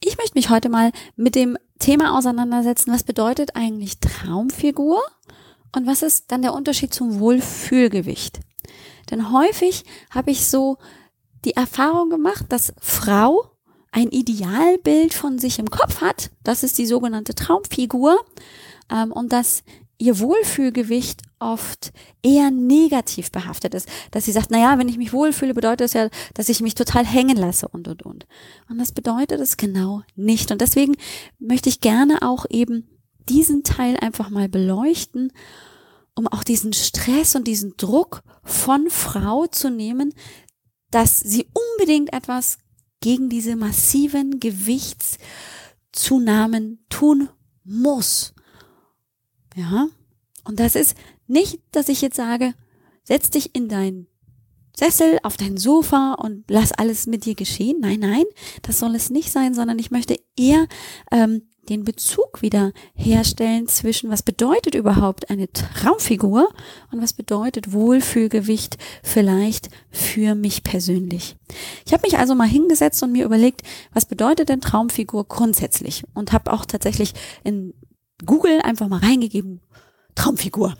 Ich 0.00 0.16
möchte 0.16 0.36
mich 0.36 0.50
heute 0.50 0.68
mal 0.68 0.90
mit 1.16 1.34
dem 1.34 1.56
Thema 1.80 2.16
auseinandersetzen, 2.16 2.92
was 2.92 3.02
bedeutet 3.02 3.56
eigentlich 3.56 3.98
Traumfigur? 3.98 5.02
Und 5.74 5.86
was 5.86 6.02
ist 6.02 6.30
dann 6.30 6.42
der 6.42 6.54
Unterschied 6.54 6.94
zum 6.94 7.18
Wohlfühlgewicht. 7.20 8.40
Denn 9.10 9.32
häufig 9.32 9.84
habe 10.10 10.30
ich 10.30 10.46
so 10.46 10.78
die 11.44 11.56
Erfahrung 11.56 12.10
gemacht, 12.10 12.46
dass 12.48 12.72
Frau 12.80 13.50
ein 13.92 14.08
Idealbild 14.08 15.14
von 15.14 15.38
sich 15.38 15.58
im 15.58 15.70
Kopf 15.70 16.00
hat, 16.00 16.30
das 16.44 16.62
ist 16.62 16.78
die 16.78 16.86
sogenannte 16.86 17.34
Traumfigur, 17.34 18.20
ähm, 18.90 19.10
und 19.10 19.32
dass 19.32 19.64
ihr 19.98 20.20
Wohlfühlgewicht 20.20 21.22
oft 21.40 21.92
eher 22.22 22.50
negativ 22.50 23.32
behaftet 23.32 23.74
ist, 23.74 23.88
dass 24.10 24.26
sie 24.26 24.32
sagt, 24.32 24.50
na 24.50 24.58
ja, 24.58 24.78
wenn 24.78 24.88
ich 24.88 24.98
mich 24.98 25.12
wohlfühle, 25.12 25.54
bedeutet 25.54 25.80
das 25.80 25.92
ja, 25.94 26.08
dass 26.34 26.48
ich 26.48 26.60
mich 26.60 26.74
total 26.74 27.04
hängen 27.04 27.36
lasse 27.36 27.68
und 27.68 27.88
und 27.88 28.02
und. 28.02 28.26
Und 28.68 28.78
das 28.78 28.92
bedeutet 28.92 29.40
es 29.40 29.56
genau 29.56 30.02
nicht. 30.14 30.52
Und 30.52 30.60
deswegen 30.60 30.96
möchte 31.38 31.68
ich 31.68 31.80
gerne 31.80 32.22
auch 32.22 32.46
eben 32.48 32.88
diesen 33.28 33.64
Teil 33.64 33.96
einfach 33.96 34.30
mal 34.30 34.48
beleuchten, 34.48 35.32
um 36.14 36.28
auch 36.28 36.44
diesen 36.44 36.72
Stress 36.72 37.34
und 37.34 37.46
diesen 37.46 37.76
Druck 37.76 38.22
von 38.42 38.88
Frau 38.90 39.46
zu 39.46 39.70
nehmen, 39.70 40.14
dass 40.90 41.18
sie 41.18 41.46
unbedingt 41.54 42.12
etwas 42.12 42.58
gegen 43.00 43.30
diese 43.30 43.56
massiven 43.56 44.38
Gewichtszunahmen 44.40 46.84
tun 46.88 47.28
muss. 47.64 48.34
Ja. 49.54 49.88
Und 50.44 50.60
das 50.60 50.74
ist 50.74 50.96
nicht, 51.30 51.60
dass 51.72 51.88
ich 51.88 52.00
jetzt 52.00 52.16
sage, 52.16 52.54
setz 53.04 53.30
dich 53.30 53.54
in 53.54 53.68
dein 53.68 54.06
Sessel, 54.76 55.18
auf 55.22 55.36
dein 55.36 55.56
Sofa 55.56 56.14
und 56.14 56.44
lass 56.48 56.72
alles 56.72 57.06
mit 57.06 57.24
dir 57.24 57.34
geschehen. 57.34 57.78
Nein, 57.80 58.00
nein, 58.00 58.24
das 58.62 58.78
soll 58.78 58.94
es 58.94 59.10
nicht 59.10 59.30
sein, 59.30 59.54
sondern 59.54 59.78
ich 59.78 59.90
möchte 59.90 60.16
eher 60.36 60.66
ähm, 61.10 61.42
den 61.68 61.84
Bezug 61.84 62.42
wieder 62.42 62.72
herstellen 62.94 63.68
zwischen, 63.68 64.10
was 64.10 64.22
bedeutet 64.22 64.74
überhaupt 64.74 65.30
eine 65.30 65.52
Traumfigur 65.52 66.48
und 66.90 67.02
was 67.02 67.12
bedeutet 67.12 67.72
Wohlfühlgewicht 67.72 68.78
vielleicht 69.02 69.68
für 69.90 70.34
mich 70.34 70.62
persönlich. 70.64 71.36
Ich 71.86 71.92
habe 71.92 72.02
mich 72.06 72.18
also 72.18 72.34
mal 72.34 72.48
hingesetzt 72.48 73.02
und 73.02 73.12
mir 73.12 73.24
überlegt, 73.24 73.62
was 73.92 74.06
bedeutet 74.06 74.48
denn 74.48 74.60
Traumfigur 74.60 75.24
grundsätzlich 75.28 76.04
und 76.14 76.32
habe 76.32 76.52
auch 76.52 76.64
tatsächlich 76.64 77.12
in 77.44 77.74
Google 78.24 78.60
einfach 78.62 78.88
mal 78.88 79.00
reingegeben, 79.00 79.60
Traumfigur. 80.14 80.74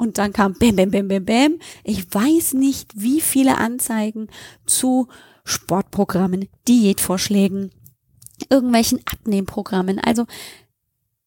Und 0.00 0.16
dann 0.16 0.32
kam 0.32 0.54
bam, 0.54 0.76
bam, 0.76 0.90
bam, 0.90 1.08
bam, 1.08 1.24
bam. 1.26 1.58
Ich 1.84 2.12
weiß 2.12 2.54
nicht, 2.54 2.92
wie 2.96 3.20
viele 3.20 3.58
Anzeigen 3.58 4.28
zu 4.64 5.08
Sportprogrammen, 5.44 6.48
Diätvorschlägen, 6.66 7.70
irgendwelchen 8.48 9.00
Abnehmprogrammen. 9.04 9.98
Also 9.98 10.24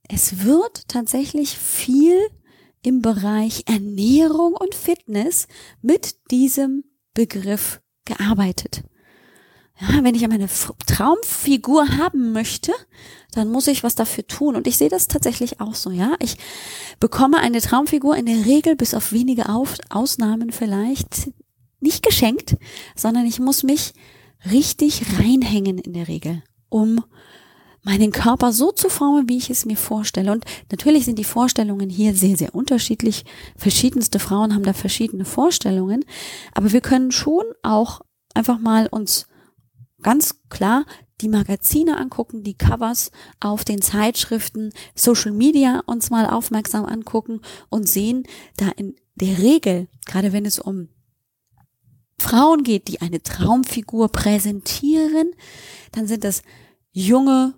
es 0.10 0.44
wird 0.44 0.88
tatsächlich 0.88 1.56
viel 1.56 2.18
im 2.82 3.04
Bereich 3.04 3.62
Ernährung 3.68 4.56
und 4.56 4.74
Fitness 4.74 5.48
mit 5.84 6.32
diesem 6.32 6.84
Begriff 7.14 7.80
gearbeitet 8.06 8.84
ja, 9.80 10.04
wenn 10.04 10.16
ich 10.16 10.28
meine 10.28 10.48
Traumfigur 10.86 11.98
haben 11.98 12.32
möchte, 12.32 12.72
dann 13.32 13.52
muss 13.52 13.68
ich 13.68 13.84
was 13.84 13.96
dafür 13.96 14.26
tun. 14.28 14.56
Und 14.56 14.68
ich 14.68 14.78
sehe 14.78 14.90
das 14.90 15.08
tatsächlich 15.08 15.60
auch 15.60 15.74
so, 15.74 15.90
ja. 15.90 16.14
Ich 16.20 16.38
bekomme 17.00 17.40
eine 17.40 17.62
Traumfigur 17.62 18.16
in 18.16 18.28
der 18.28 18.46
Regel 18.46 18.76
bis 18.76 18.94
auf 18.94 19.12
wenige 19.12 19.50
auf 19.50 19.76
Ausnahmen 19.90 20.52
vielleicht 20.52 21.32
nicht 21.80 22.06
geschenkt, 22.06 22.56
sondern 22.96 23.26
ich 23.26 23.40
muss 23.40 23.64
mich 23.64 23.94
richtig 24.50 25.02
reinhängen 25.20 25.80
in 25.80 25.94
der 25.94 26.08
Regel, 26.08 26.44
um 26.70 27.04
meinen 27.82 28.12
Körper 28.12 28.54
so 28.54 28.72
zu 28.72 28.90
formen, 28.90 29.28
wie 29.28 29.38
ich 29.38 29.50
es 29.50 29.66
mir 29.66 29.76
vorstelle. 29.76 30.32
Und 30.32 30.46
natürlich 30.72 31.06
sind 31.06 31.20
die 31.20 31.26
Vorstellungen 31.26 31.90
hier 31.90 32.16
sehr, 32.16 32.38
sehr 32.38 32.56
unterschiedlich. 32.56 33.26
Verschiedenste 33.58 34.20
Frauen 34.20 34.54
haben 34.54 34.64
da 34.64 34.74
verschiedene 34.74 35.26
Vorstellungen. 35.26 36.06
Aber 36.54 36.72
wir 36.72 36.80
können 36.80 37.12
schon 37.12 37.44
auch 37.62 38.02
einfach 38.34 38.60
mal 38.60 38.88
uns 38.88 39.28
ganz 40.04 40.40
klar 40.50 40.86
die 41.22 41.30
Magazine 41.30 41.98
angucken, 41.98 42.44
die 42.44 42.58
Covers 42.58 43.12
auf 43.40 43.64
den 43.64 43.82
Zeitschriften, 43.82 44.72
Social 44.94 45.32
Media 45.32 45.82
uns 45.86 46.10
mal 46.10 46.28
aufmerksam 46.28 46.86
angucken 46.86 47.42
und 47.70 47.88
sehen, 47.88 48.24
da 48.58 48.70
in 48.70 48.96
der 49.16 49.38
Regel, 49.38 49.88
gerade 50.06 50.34
wenn 50.34 50.46
es 50.46 50.60
um 50.60 50.90
Frauen 52.20 52.64
geht, 52.64 52.88
die 52.88 53.02
eine 53.02 53.22
Traumfigur 53.22 54.10
präsentieren, 54.10 55.32
dann 55.92 56.08
sind 56.08 56.24
das 56.24 56.42
junge, 56.92 57.56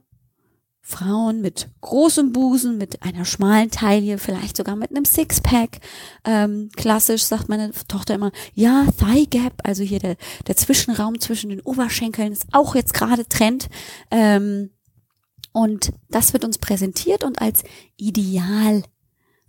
Frauen 0.87 1.41
mit 1.41 1.67
großem 1.81 2.31
Busen, 2.31 2.77
mit 2.77 3.01
einer 3.01 3.25
schmalen 3.25 3.71
Taille, 3.71 4.19
vielleicht 4.19 4.55
sogar 4.55 4.75
mit 4.75 4.91
einem 4.91 5.03
Sixpack. 5.03 5.79
Ähm, 6.23 6.69
klassisch 6.75 7.23
sagt 7.23 7.49
meine 7.49 7.71
Tochter 7.87 8.13
immer, 8.13 8.31
ja, 8.53 8.85
Thigh 8.99 9.27
Gap, 9.31 9.53
also 9.63 9.81
hier 9.81 9.97
der, 9.97 10.15
der 10.45 10.55
Zwischenraum 10.55 11.19
zwischen 11.19 11.49
den 11.49 11.61
Oberschenkeln 11.61 12.31
ist 12.31 12.45
auch 12.51 12.75
jetzt 12.75 12.93
gerade 12.93 13.27
Trend. 13.27 13.67
Ähm, 14.11 14.69
und 15.53 15.91
das 16.09 16.33
wird 16.33 16.45
uns 16.45 16.59
präsentiert 16.59 17.23
und 17.23 17.41
als 17.41 17.63
Ideal 17.97 18.83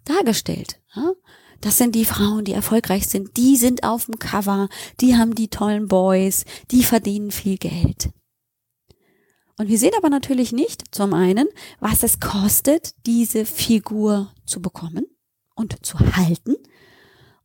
dargestellt. 0.07 0.81
Ja? 0.95 1.13
Das 1.61 1.77
sind 1.77 1.95
die 1.95 2.07
Frauen, 2.07 2.47
die 2.47 2.55
erfolgreich 2.55 3.09
sind. 3.09 3.37
Die 3.37 3.57
sind 3.57 3.85
auf 3.85 4.07
dem 4.07 4.19
Cover, 4.19 4.71
die 5.03 5.19
haben 5.19 5.35
die 5.35 5.49
tollen 5.49 5.87
Boys, 5.87 6.47
die 6.71 6.83
verdienen 6.83 7.31
viel 7.31 7.59
Geld. 7.59 8.09
Und 9.59 9.69
wir 9.69 9.79
sehen 9.79 9.95
aber 9.97 10.11
natürlich 10.11 10.53
nicht 10.53 10.95
zum 10.95 11.15
einen, 11.15 11.49
was 11.81 12.03
es 12.03 12.21
kostet, 12.21 12.95
diese 13.07 13.47
Figur 13.47 14.33
zu 14.45 14.61
bekommen 14.61 15.07
und 15.55 15.85
zu 15.85 15.99
halten. 15.99 16.57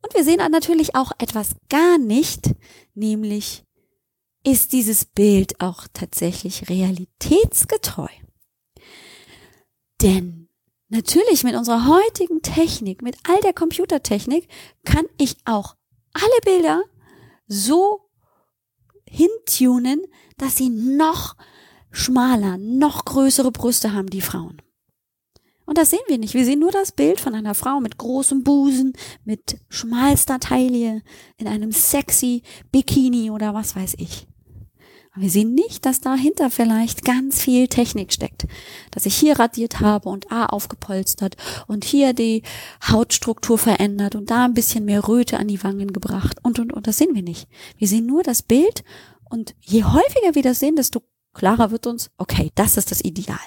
Und 0.02 0.14
wir 0.14 0.24
sehen 0.24 0.40
natürlich 0.50 0.94
auch 0.94 1.12
etwas 1.18 1.54
gar 1.68 1.96
nicht, 1.98 2.54
nämlich 2.94 3.64
ist 4.44 4.72
dieses 4.72 5.04
Bild 5.04 5.60
auch 5.60 5.86
tatsächlich 5.92 6.68
realitätsgetreu. 6.68 8.08
Denn 10.02 10.48
natürlich 10.88 11.44
mit 11.44 11.54
unserer 11.54 11.86
heutigen 11.86 12.42
Technik, 12.42 13.02
mit 13.02 13.16
all 13.28 13.40
der 13.40 13.52
Computertechnik, 13.52 14.48
kann 14.84 15.06
ich 15.16 15.36
auch 15.44 15.76
alle 16.12 16.40
Bilder 16.44 16.82
so 17.46 18.10
hintunen, 19.08 20.02
dass 20.36 20.56
sie 20.56 20.70
noch 20.70 21.36
schmaler, 21.92 22.58
noch 22.58 23.04
größere 23.04 23.52
Brüste 23.52 23.92
haben 23.92 24.10
die 24.10 24.20
Frauen. 24.20 24.60
Und 25.64 25.78
das 25.78 25.90
sehen 25.90 26.00
wir 26.08 26.18
nicht. 26.18 26.34
Wir 26.34 26.44
sehen 26.44 26.58
nur 26.58 26.72
das 26.72 26.92
Bild 26.92 27.20
von 27.20 27.34
einer 27.34 27.54
Frau 27.54 27.80
mit 27.80 27.96
großem 27.96 28.42
Busen, 28.42 28.94
mit 29.24 29.58
schmalster 29.68 30.40
Taille, 30.40 31.02
in 31.36 31.46
einem 31.46 31.70
sexy 31.70 32.42
Bikini 32.72 33.30
oder 33.30 33.54
was 33.54 33.76
weiß 33.76 33.94
ich. 33.98 34.26
Aber 35.12 35.22
wir 35.22 35.30
sehen 35.30 35.54
nicht, 35.54 35.84
dass 35.84 36.00
dahinter 36.00 36.50
vielleicht 36.50 37.04
ganz 37.04 37.40
viel 37.40 37.68
Technik 37.68 38.12
steckt. 38.12 38.46
Dass 38.90 39.04
ich 39.04 39.14
hier 39.14 39.38
radiert 39.38 39.80
habe 39.80 40.08
und 40.08 40.32
A 40.32 40.46
aufgepolstert 40.46 41.36
und 41.68 41.84
hier 41.84 42.14
die 42.14 42.42
Hautstruktur 42.88 43.58
verändert 43.58 44.14
und 44.14 44.30
da 44.30 44.46
ein 44.46 44.54
bisschen 44.54 44.86
mehr 44.86 45.06
Röte 45.06 45.38
an 45.38 45.48
die 45.48 45.62
Wangen 45.62 45.92
gebracht 45.92 46.38
und, 46.42 46.58
und, 46.58 46.72
und. 46.72 46.86
Das 46.86 46.96
sehen 46.96 47.14
wir 47.14 47.22
nicht. 47.22 47.46
Wir 47.76 47.88
sehen 47.88 48.06
nur 48.06 48.22
das 48.22 48.42
Bild 48.42 48.84
und 49.28 49.54
je 49.60 49.84
häufiger 49.84 50.34
wir 50.34 50.42
das 50.42 50.58
sehen, 50.60 50.76
desto 50.76 51.02
klarer 51.32 51.70
wird 51.70 51.86
uns, 51.86 52.10
okay, 52.16 52.50
das 52.54 52.76
ist 52.76 52.90
das 52.90 53.02
Ideal. 53.02 53.38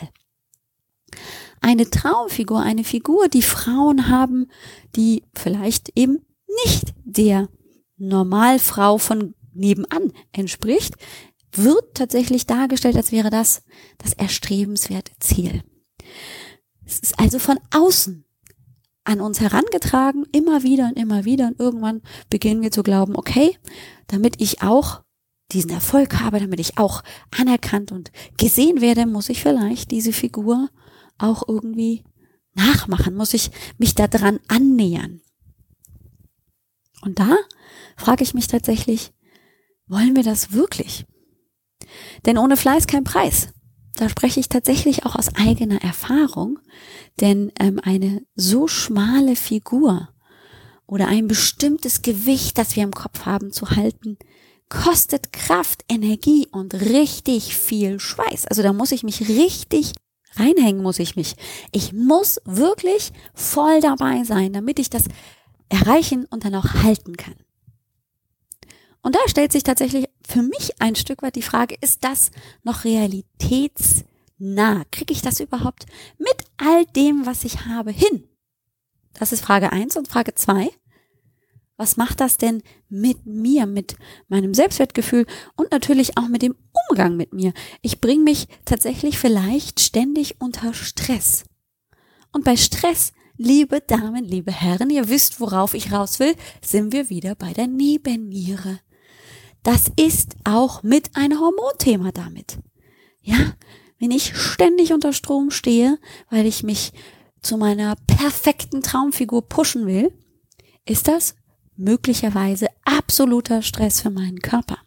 Eine 1.61 1.89
Traumfigur, 1.89 2.61
eine 2.61 2.83
Figur, 2.83 3.27
die 3.27 3.41
Frauen 3.41 4.09
haben, 4.09 4.47
die 4.95 5.23
vielleicht 5.33 5.91
eben 5.95 6.25
nicht 6.65 6.93
der 7.03 7.49
Normalfrau 7.97 8.97
von 8.97 9.35
nebenan 9.53 10.11
entspricht, 10.31 10.95
wird 11.51 11.95
tatsächlich 11.95 12.45
dargestellt, 12.45 12.97
als 12.97 13.11
wäre 13.11 13.29
das 13.29 13.63
das 13.97 14.13
erstrebenswerte 14.13 15.13
Ziel. 15.19 15.63
Es 16.85 16.99
ist 16.99 17.19
also 17.19 17.39
von 17.39 17.57
außen 17.71 18.25
an 19.05 19.21
uns 19.21 19.39
herangetragen, 19.39 20.25
immer 20.31 20.63
wieder 20.63 20.87
und 20.89 20.99
immer 20.99 21.25
wieder 21.25 21.47
und 21.47 21.59
irgendwann 21.59 22.01
beginnen 22.29 22.61
wir 22.61 22.71
zu 22.71 22.83
glauben, 22.83 23.15
okay, 23.15 23.57
damit 24.07 24.41
ich 24.41 24.61
auch 24.61 25.04
diesen 25.55 25.71
Erfolg 25.71 26.19
habe, 26.19 26.39
damit 26.39 26.59
ich 26.59 26.77
auch 26.77 27.03
anerkannt 27.37 27.91
und 27.91 28.11
gesehen 28.37 28.81
werde, 28.81 29.05
muss 29.05 29.29
ich 29.29 29.41
vielleicht 29.41 29.91
diese 29.91 30.13
Figur 30.13 30.69
auch 31.17 31.47
irgendwie 31.47 32.03
nachmachen, 32.53 33.15
muss 33.15 33.33
ich 33.33 33.51
mich 33.77 33.95
daran 33.95 34.39
annähern. 34.47 35.21
Und 37.01 37.19
da 37.19 37.35
frage 37.97 38.23
ich 38.23 38.33
mich 38.33 38.47
tatsächlich, 38.47 39.13
wollen 39.87 40.15
wir 40.15 40.23
das 40.23 40.51
wirklich? 40.51 41.05
Denn 42.25 42.37
ohne 42.37 42.57
Fleiß 42.57 42.87
kein 42.87 43.03
Preis. 43.03 43.49
Da 43.95 44.09
spreche 44.09 44.39
ich 44.41 44.49
tatsächlich 44.49 45.05
auch 45.05 45.15
aus 45.15 45.33
eigener 45.35 45.81
Erfahrung, 45.81 46.59
denn 47.21 47.51
ähm, 47.59 47.79
eine 47.81 48.23
so 48.35 48.67
schmale 48.67 49.37
Figur 49.37 50.09
oder 50.85 51.07
ein 51.07 51.27
bestimmtes 51.27 52.01
Gewicht, 52.01 52.57
das 52.57 52.75
wir 52.75 52.83
im 52.83 52.91
Kopf 52.91 53.25
haben, 53.25 53.53
zu 53.53 53.71
halten, 53.71 54.17
kostet 54.69 55.31
Kraft, 55.31 55.83
Energie 55.89 56.47
und 56.51 56.73
richtig 56.73 57.55
viel 57.55 57.99
Schweiß. 57.99 58.47
Also 58.47 58.63
da 58.63 58.73
muss 58.73 58.91
ich 58.91 59.03
mich 59.03 59.27
richtig 59.27 59.93
reinhängen, 60.35 60.81
muss 60.81 60.99
ich 60.99 61.15
mich. 61.15 61.35
Ich 61.71 61.93
muss 61.93 62.41
wirklich 62.45 63.11
voll 63.33 63.79
dabei 63.81 64.23
sein, 64.23 64.53
damit 64.53 64.79
ich 64.79 64.89
das 64.89 65.05
erreichen 65.69 66.25
und 66.25 66.45
dann 66.45 66.55
auch 66.55 66.83
halten 66.83 67.15
kann. 67.17 67.35
Und 69.01 69.15
da 69.15 69.19
stellt 69.27 69.51
sich 69.51 69.63
tatsächlich 69.63 70.09
für 70.27 70.41
mich 70.41 70.81
ein 70.81 70.95
Stück 70.95 71.21
weit 71.21 71.35
die 71.35 71.43
Frage, 71.43 71.75
ist 71.79 72.03
das 72.03 72.31
noch 72.63 72.85
realitätsnah? 72.85 74.83
Kriege 74.91 75.13
ich 75.13 75.21
das 75.21 75.39
überhaupt 75.39 75.85
mit 76.17 76.35
all 76.57 76.85
dem, 76.87 77.25
was 77.25 77.43
ich 77.43 77.65
habe, 77.65 77.91
hin? 77.91 78.27
Das 79.13 79.31
ist 79.31 79.41
Frage 79.41 79.71
eins 79.71 79.95
und 79.95 80.07
Frage 80.07 80.33
zwei. 80.33 80.71
Was 81.77 81.97
macht 81.97 82.21
das 82.21 82.37
denn 82.37 82.63
mit 82.87 83.25
mir, 83.25 83.65
mit 83.65 83.97
meinem 84.29 84.53
Selbstwertgefühl 84.53 85.25
und 85.55 85.71
natürlich 85.71 86.17
auch 86.17 86.29
mit 86.29 86.41
dem 86.41 86.55
Umgang 86.89 87.17
mit 87.17 87.33
mir? 87.33 87.53
Ich 87.81 87.99
bringe 87.99 88.23
mich 88.23 88.47
tatsächlich 88.63 89.17
vielleicht 89.17 89.81
ständig 89.81 90.39
unter 90.39 90.73
Stress. 90.73 91.43
Und 92.31 92.45
bei 92.45 92.55
Stress, 92.55 93.11
liebe 93.37 93.81
Damen, 93.81 94.23
liebe 94.23 94.51
Herren, 94.51 94.89
ihr 94.89 95.09
wisst, 95.09 95.41
worauf 95.41 95.73
ich 95.73 95.91
raus 95.91 96.19
will, 96.19 96.35
sind 96.61 96.93
wir 96.93 97.09
wieder 97.09 97.35
bei 97.35 97.51
der 97.51 97.67
Nebenniere. 97.67 98.79
Das 99.63 99.91
ist 99.97 100.35
auch 100.43 100.81
mit 100.83 101.09
ein 101.15 101.39
Hormonthema 101.39 102.11
damit. 102.11 102.59
Ja, 103.21 103.55
wenn 103.99 104.11
ich 104.11 104.37
ständig 104.37 104.93
unter 104.93 105.11
Strom 105.11 105.49
stehe, 105.49 105.97
weil 106.29 106.45
ich 106.45 106.63
mich 106.63 106.93
zu 107.41 107.57
meiner 107.57 107.95
perfekten 108.07 108.81
Traumfigur 108.81 109.47
pushen 109.47 109.87
will, 109.87 110.13
ist 110.85 111.07
das 111.07 111.35
möglicherweise 111.77 112.67
absoluter 112.83 113.61
Stress 113.61 114.01
für 114.01 114.09
meinen 114.09 114.39
Körper. 114.39 114.79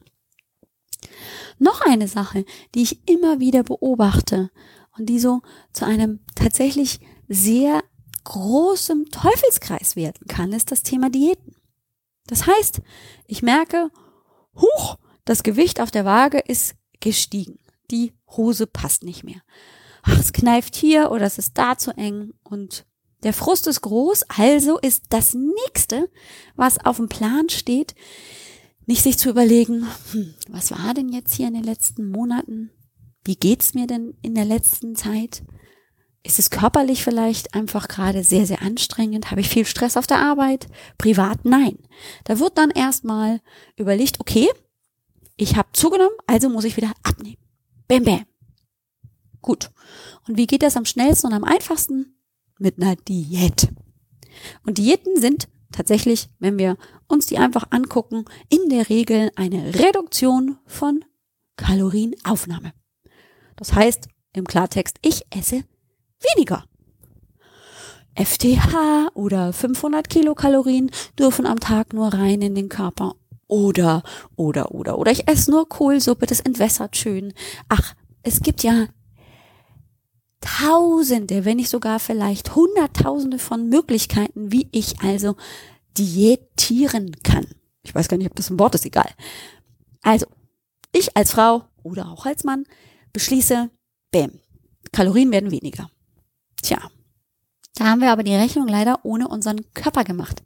Noch 1.58 1.80
eine 1.80 2.08
Sache, 2.08 2.44
die 2.74 2.82
ich 2.82 3.08
immer 3.08 3.40
wieder 3.40 3.62
beobachte 3.62 4.50
und 4.96 5.06
die 5.06 5.18
so 5.18 5.42
zu 5.72 5.84
einem 5.84 6.20
tatsächlich 6.34 7.00
sehr 7.28 7.82
großen 8.24 9.06
Teufelskreis 9.06 9.96
werden 9.96 10.26
kann, 10.28 10.52
ist 10.52 10.70
das 10.70 10.82
Thema 10.82 11.10
Diäten. 11.10 11.56
Das 12.26 12.46
heißt, 12.46 12.80
ich 13.26 13.42
merke, 13.42 13.90
huch, 14.54 14.96
das 15.24 15.42
Gewicht 15.42 15.80
auf 15.80 15.90
der 15.90 16.04
Waage 16.04 16.38
ist 16.38 16.74
gestiegen. 17.00 17.58
Die 17.90 18.12
Hose 18.36 18.66
passt 18.66 19.02
nicht 19.02 19.24
mehr. 19.24 19.42
Ach, 20.02 20.18
es 20.18 20.32
kneift 20.32 20.76
hier 20.76 21.10
oder 21.10 21.26
es 21.26 21.38
ist 21.38 21.56
da 21.58 21.76
zu 21.76 21.90
eng 21.92 22.34
und 22.44 22.86
der 23.22 23.32
Frust 23.32 23.66
ist 23.66 23.80
groß, 23.80 24.24
also 24.36 24.78
ist 24.78 25.04
das 25.08 25.34
nächste, 25.34 26.10
was 26.56 26.84
auf 26.84 26.96
dem 26.96 27.08
Plan 27.08 27.48
steht, 27.48 27.94
nicht 28.86 29.02
sich 29.02 29.18
zu 29.18 29.28
überlegen, 29.28 29.86
hm, 30.12 30.34
was 30.48 30.70
war 30.70 30.94
denn 30.94 31.08
jetzt 31.10 31.34
hier 31.34 31.48
in 31.48 31.54
den 31.54 31.64
letzten 31.64 32.10
Monaten? 32.10 32.70
Wie 33.24 33.36
geht's 33.36 33.74
mir 33.74 33.86
denn 33.86 34.14
in 34.22 34.34
der 34.34 34.44
letzten 34.44 34.94
Zeit? 34.94 35.42
Ist 36.22 36.38
es 36.38 36.50
körperlich 36.50 37.04
vielleicht 37.04 37.54
einfach 37.54 37.88
gerade 37.88 38.24
sehr, 38.24 38.46
sehr 38.46 38.62
anstrengend? 38.62 39.30
Habe 39.30 39.40
ich 39.40 39.48
viel 39.48 39.66
Stress 39.66 39.96
auf 39.96 40.06
der 40.06 40.20
Arbeit? 40.20 40.66
Privat? 40.96 41.44
Nein. 41.44 41.78
Da 42.24 42.38
wird 42.38 42.58
dann 42.58 42.70
erstmal 42.70 43.40
überlegt, 43.76 44.20
okay, 44.20 44.48
ich 45.36 45.56
habe 45.56 45.68
zugenommen, 45.72 46.16
also 46.26 46.48
muss 46.48 46.64
ich 46.64 46.76
wieder 46.76 46.92
abnehmen. 47.02 47.38
Bäm, 47.86 48.04
bäm. 48.04 48.26
Gut. 49.40 49.70
Und 50.26 50.36
wie 50.36 50.46
geht 50.46 50.62
das 50.62 50.76
am 50.76 50.84
schnellsten 50.84 51.28
und 51.28 51.32
am 51.32 51.44
einfachsten? 51.44 52.17
Mit 52.58 52.80
einer 52.80 52.96
Diät. 52.96 53.68
Und 54.66 54.78
Diäten 54.78 55.20
sind 55.20 55.48
tatsächlich, 55.72 56.28
wenn 56.38 56.58
wir 56.58 56.76
uns 57.06 57.26
die 57.26 57.38
einfach 57.38 57.66
angucken, 57.70 58.24
in 58.48 58.68
der 58.68 58.88
Regel 58.88 59.30
eine 59.36 59.74
Reduktion 59.74 60.58
von 60.66 61.04
Kalorienaufnahme. 61.56 62.72
Das 63.56 63.74
heißt 63.74 64.08
im 64.32 64.46
Klartext, 64.46 64.98
ich 65.02 65.24
esse 65.30 65.64
weniger. 66.20 66.64
FTH 68.14 69.10
oder 69.14 69.52
500 69.52 70.08
Kilokalorien 70.08 70.90
dürfen 71.18 71.46
am 71.46 71.60
Tag 71.60 71.92
nur 71.92 72.12
rein 72.12 72.42
in 72.42 72.54
den 72.54 72.68
Körper. 72.68 73.14
Oder, 73.46 74.02
oder, 74.36 74.72
oder, 74.72 74.98
oder 74.98 75.12
ich 75.12 75.28
esse 75.28 75.50
nur 75.50 75.68
Kohlsuppe, 75.68 76.26
das 76.26 76.40
entwässert 76.40 76.96
schön. 76.96 77.32
Ach, 77.68 77.94
es 78.22 78.40
gibt 78.40 78.62
ja 78.62 78.86
Tausende, 80.40 81.44
wenn 81.44 81.56
nicht 81.56 81.68
sogar 81.68 81.98
vielleicht 81.98 82.54
Hunderttausende 82.54 83.38
von 83.38 83.68
Möglichkeiten, 83.68 84.52
wie 84.52 84.68
ich 84.72 85.00
also 85.00 85.36
diätieren 85.96 87.12
kann. 87.22 87.46
Ich 87.82 87.94
weiß 87.94 88.08
gar 88.08 88.16
nicht, 88.16 88.28
ob 88.28 88.36
das 88.36 88.50
ein 88.50 88.58
Wort 88.58 88.74
ist, 88.74 88.86
egal. 88.86 89.10
Also, 90.02 90.26
ich 90.92 91.16
als 91.16 91.32
Frau 91.32 91.64
oder 91.82 92.10
auch 92.10 92.26
als 92.26 92.44
Mann 92.44 92.64
beschließe, 93.12 93.70
bäm, 94.10 94.40
Kalorien 94.92 95.32
werden 95.32 95.50
weniger. 95.50 95.90
Tja, 96.62 96.90
da 97.78 97.86
haben 97.86 98.00
wir 98.00 98.10
aber 98.10 98.24
die 98.24 98.34
Rechnung 98.34 98.66
leider 98.66 99.04
ohne 99.04 99.28
unseren 99.28 99.72
Körper 99.72 100.02
gemacht. 100.02 100.42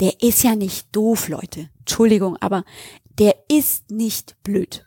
Der 0.00 0.22
ist 0.22 0.42
ja 0.42 0.56
nicht 0.56 0.88
doof, 0.94 1.28
Leute. 1.28 1.70
Entschuldigung, 1.78 2.36
aber 2.38 2.64
der 3.18 3.36
ist 3.48 3.90
nicht 3.90 4.42
blöd. 4.42 4.84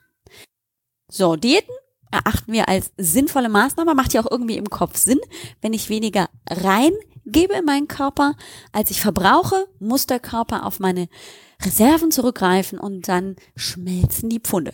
So, 1.10 1.38
Diäten 1.38 1.74
erachten 2.12 2.52
wir 2.52 2.70
als 2.70 2.92
sinnvolle 2.98 3.50
Maßnahme, 3.50 3.96
macht 3.96 4.14
ja 4.14 4.22
auch 4.22 4.32
irgendwie 4.32 4.58
im 4.58 4.70
Kopf 4.70 4.98
Sinn. 4.98 5.20
Wenn 5.62 5.74
ich 5.74 5.90
weniger 5.90 6.30
reingebe 6.50 7.54
in 7.54 7.66
meinen 7.66 7.88
Körper, 7.88 8.36
als 8.72 8.92
ich 8.92 9.02
verbrauche, 9.02 9.68
muss 9.80 10.08
der 10.08 10.20
Körper 10.20 10.66
auf 10.66 10.80
meine 10.80 11.08
Reserven 11.62 12.12
zurückgreifen 12.12 12.80
und 12.80 13.08
dann 13.08 13.36
schmelzen 13.56 14.30
die 14.30 14.40
Pfunde. 14.40 14.74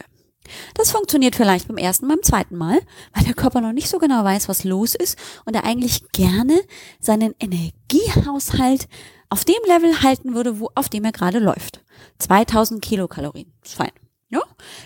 Das 0.74 0.92
funktioniert 0.92 1.36
vielleicht 1.36 1.68
beim 1.68 1.78
ersten, 1.78 2.08
beim 2.08 2.22
zweiten 2.22 2.58
Mal, 2.58 2.80
weil 3.14 3.24
der 3.24 3.34
Körper 3.34 3.62
noch 3.62 3.72
nicht 3.72 3.90
so 3.90 3.98
genau 3.98 4.24
weiß, 4.24 4.50
was 4.50 4.64
los 4.64 4.94
ist 4.94 5.18
und 5.46 5.56
er 5.56 5.64
eigentlich 5.64 6.04
gerne 6.12 6.60
seinen 7.00 7.34
Energiehaushalt 7.40 8.88
auf 9.30 9.46
dem 9.46 9.56
Level 9.68 10.02
halten 10.04 10.36
würde, 10.36 10.60
wo, 10.60 10.70
auf 10.76 10.90
dem 10.90 11.06
er 11.06 11.12
gerade 11.12 11.40
läuft. 11.40 11.82
2000 12.20 12.82
Kilokalorien. 12.84 13.52
Ist 13.64 13.76
fein. 13.76 13.92
Ja? 14.34 14.42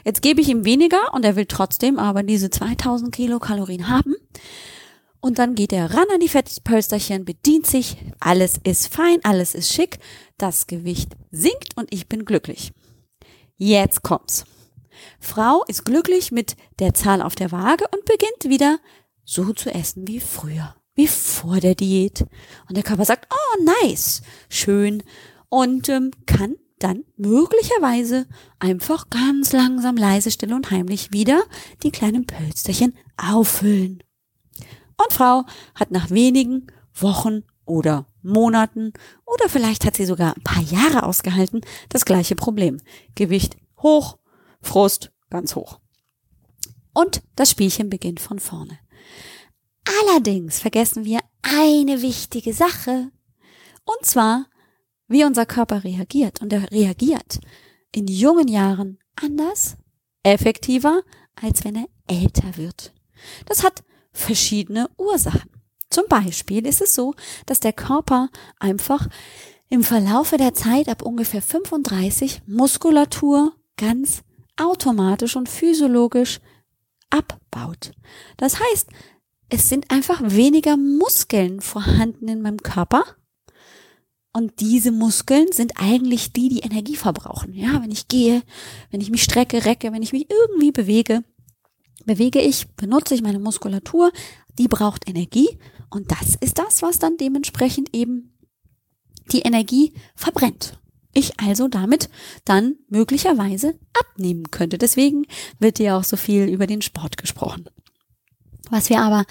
Jetzt 0.05 0.21
gebe 0.21 0.41
ich 0.41 0.49
ihm 0.49 0.65
weniger 0.65 1.13
und 1.13 1.25
er 1.25 1.35
will 1.35 1.45
trotzdem 1.45 1.99
aber 1.99 2.23
diese 2.23 2.49
2000 2.49 3.13
Kilokalorien 3.13 3.89
haben. 3.89 4.15
Und 5.19 5.39
dann 5.39 5.55
geht 5.55 5.73
er 5.73 5.93
ran 5.93 6.05
an 6.13 6.19
die 6.19 6.29
Fettpölsterchen, 6.29 7.25
bedient 7.25 7.65
sich, 7.65 7.97
alles 8.19 8.59
ist 8.63 8.93
fein, 8.93 9.19
alles 9.23 9.55
ist 9.55 9.73
schick, 9.73 9.99
das 10.37 10.67
Gewicht 10.67 11.15
sinkt 11.31 11.75
und 11.75 11.91
ich 11.93 12.07
bin 12.07 12.23
glücklich. 12.23 12.71
Jetzt 13.57 14.03
kommt's. 14.03 14.45
Frau 15.19 15.63
ist 15.67 15.85
glücklich 15.85 16.31
mit 16.31 16.55
der 16.79 16.93
Zahl 16.93 17.21
auf 17.21 17.35
der 17.35 17.51
Waage 17.51 17.85
und 17.91 18.05
beginnt 18.05 18.45
wieder 18.45 18.79
so 19.23 19.53
zu 19.53 19.73
essen 19.73 20.07
wie 20.07 20.19
früher, 20.19 20.75
wie 20.95 21.07
vor 21.07 21.59
der 21.59 21.75
Diät. 21.75 22.21
Und 22.69 22.77
der 22.77 22.83
Körper 22.83 23.05
sagt, 23.05 23.27
oh, 23.31 23.63
nice, 23.83 24.21
schön 24.49 25.03
und 25.49 25.89
ähm, 25.89 26.11
kann 26.25 26.55
dann 26.79 27.03
möglicherweise 27.15 28.27
einfach 28.59 29.09
ganz 29.09 29.51
langsam, 29.53 29.97
leise, 29.97 30.31
still 30.31 30.53
und 30.53 30.71
heimlich 30.71 31.11
wieder 31.11 31.43
die 31.83 31.91
kleinen 31.91 32.25
Pölsterchen 32.25 32.93
auffüllen. 33.17 34.03
Und 34.97 35.13
Frau 35.13 35.43
hat 35.75 35.91
nach 35.91 36.09
wenigen 36.09 36.67
Wochen 36.93 37.43
oder 37.65 38.07
Monaten 38.21 38.93
oder 39.25 39.49
vielleicht 39.49 39.85
hat 39.85 39.95
sie 39.95 40.05
sogar 40.05 40.35
ein 40.35 40.43
paar 40.43 40.63
Jahre 40.63 41.03
ausgehalten 41.03 41.61
das 41.89 42.05
gleiche 42.05 42.35
Problem. 42.35 42.79
Gewicht 43.15 43.57
hoch, 43.81 44.17
Frust 44.61 45.11
ganz 45.29 45.55
hoch. 45.55 45.79
Und 46.93 47.21
das 47.35 47.51
Spielchen 47.51 47.89
beginnt 47.89 48.19
von 48.19 48.39
vorne. 48.39 48.79
Allerdings 50.01 50.59
vergessen 50.59 51.05
wir 51.05 51.19
eine 51.43 52.01
wichtige 52.01 52.53
Sache. 52.53 53.11
Und 53.85 54.05
zwar, 54.05 54.47
wie 55.07 55.23
unser 55.23 55.45
Körper 55.45 55.83
reagiert. 55.83 56.41
Und 56.41 56.53
er 56.53 56.71
reagiert 56.71 57.39
in 57.91 58.07
jungen 58.07 58.47
Jahren 58.47 58.99
anders, 59.15 59.77
effektiver, 60.23 61.01
als 61.35 61.63
wenn 61.63 61.75
er 61.75 61.87
älter 62.07 62.57
wird. 62.57 62.93
Das 63.45 63.63
hat 63.63 63.83
verschiedene 64.11 64.89
Ursachen. 64.97 65.49
Zum 65.89 66.05
Beispiel 66.09 66.65
ist 66.65 66.81
es 66.81 66.93
so, 66.93 67.13
dass 67.45 67.59
der 67.59 67.73
Körper 67.73 68.29
einfach 68.59 69.07
im 69.69 69.83
Verlaufe 69.83 70.37
der 70.37 70.53
Zeit 70.53 70.89
ab 70.89 71.01
ungefähr 71.01 71.41
35 71.41 72.41
Muskulatur 72.45 73.53
ganz 73.77 74.23
automatisch 74.57 75.35
und 75.35 75.49
physiologisch 75.49 76.39
abbaut. 77.09 77.91
Das 78.37 78.59
heißt, 78.59 78.89
es 79.49 79.69
sind 79.69 79.91
einfach 79.91 80.21
weniger 80.23 80.75
Muskeln 80.75 81.61
vorhanden 81.61 82.27
in 82.27 82.41
meinem 82.41 82.57
Körper. 82.57 83.03
Und 84.37 84.59
diese 84.59 84.91
Muskeln 84.91 85.51
sind 85.51 85.73
eigentlich 85.77 86.31
die, 86.31 86.47
die 86.47 86.59
Energie 86.59 86.95
verbrauchen. 86.95 87.55
Ja, 87.55 87.81
wenn 87.81 87.89
ich 87.89 88.07
gehe, 88.07 88.43
wenn 88.91 89.01
ich 89.01 89.09
mich 89.09 89.23
strecke, 89.23 89.65
recke, 89.65 89.91
wenn 89.91 90.03
ich 90.03 90.13
mich 90.13 90.27
irgendwie 90.29 90.71
bewege, 90.71 91.23
bewege 92.05 92.39
ich, 92.39 92.67
benutze 92.75 93.15
ich 93.15 93.23
meine 93.23 93.39
Muskulatur, 93.39 94.11
die 94.59 94.67
braucht 94.67 95.09
Energie 95.09 95.57
und 95.89 96.11
das 96.11 96.35
ist 96.39 96.59
das, 96.59 96.83
was 96.83 96.99
dann 96.99 97.17
dementsprechend 97.17 97.95
eben 97.95 98.37
die 99.31 99.39
Energie 99.39 99.93
verbrennt. 100.15 100.79
Ich 101.15 101.39
also 101.39 101.67
damit 101.67 102.07
dann 102.45 102.75
möglicherweise 102.89 103.79
abnehmen 103.99 104.51
könnte. 104.51 104.77
Deswegen 104.77 105.25
wird 105.57 105.79
ja 105.79 105.97
auch 105.97 106.03
so 106.03 106.15
viel 106.15 106.43
über 106.47 106.67
den 106.67 106.83
Sport 106.83 107.17
gesprochen. 107.17 107.65
Was 108.69 108.89
wir 108.89 109.01
aber 109.01 109.25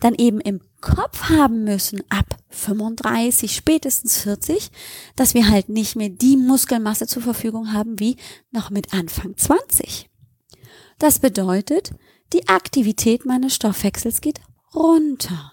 dann 0.00 0.14
eben 0.14 0.40
im 0.40 0.60
Kopf 0.80 1.28
haben 1.28 1.64
müssen 1.64 2.02
ab 2.10 2.36
35, 2.50 3.54
spätestens 3.54 4.20
40, 4.22 4.70
dass 5.16 5.34
wir 5.34 5.48
halt 5.48 5.68
nicht 5.68 5.96
mehr 5.96 6.08
die 6.08 6.36
Muskelmasse 6.36 7.06
zur 7.06 7.22
Verfügung 7.22 7.72
haben 7.72 7.98
wie 7.98 8.16
noch 8.50 8.70
mit 8.70 8.92
Anfang 8.92 9.36
20. 9.36 10.10
Das 10.98 11.18
bedeutet, 11.18 11.92
die 12.32 12.48
Aktivität 12.48 13.24
meines 13.24 13.54
Stoffwechsels 13.54 14.20
geht 14.20 14.40
runter. 14.74 15.52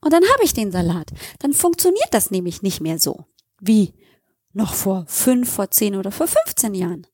Und 0.00 0.12
dann 0.12 0.22
habe 0.22 0.44
ich 0.44 0.52
den 0.52 0.70
Salat. 0.70 1.10
Dann 1.38 1.52
funktioniert 1.52 2.08
das 2.12 2.30
nämlich 2.30 2.62
nicht 2.62 2.80
mehr 2.80 2.98
so 2.98 3.24
wie 3.60 3.94
noch 4.52 4.74
vor 4.74 5.04
fünf, 5.08 5.50
vor 5.52 5.70
zehn 5.70 5.96
oder 5.96 6.12
vor 6.12 6.26
15 6.26 6.74
Jahren. 6.74 7.06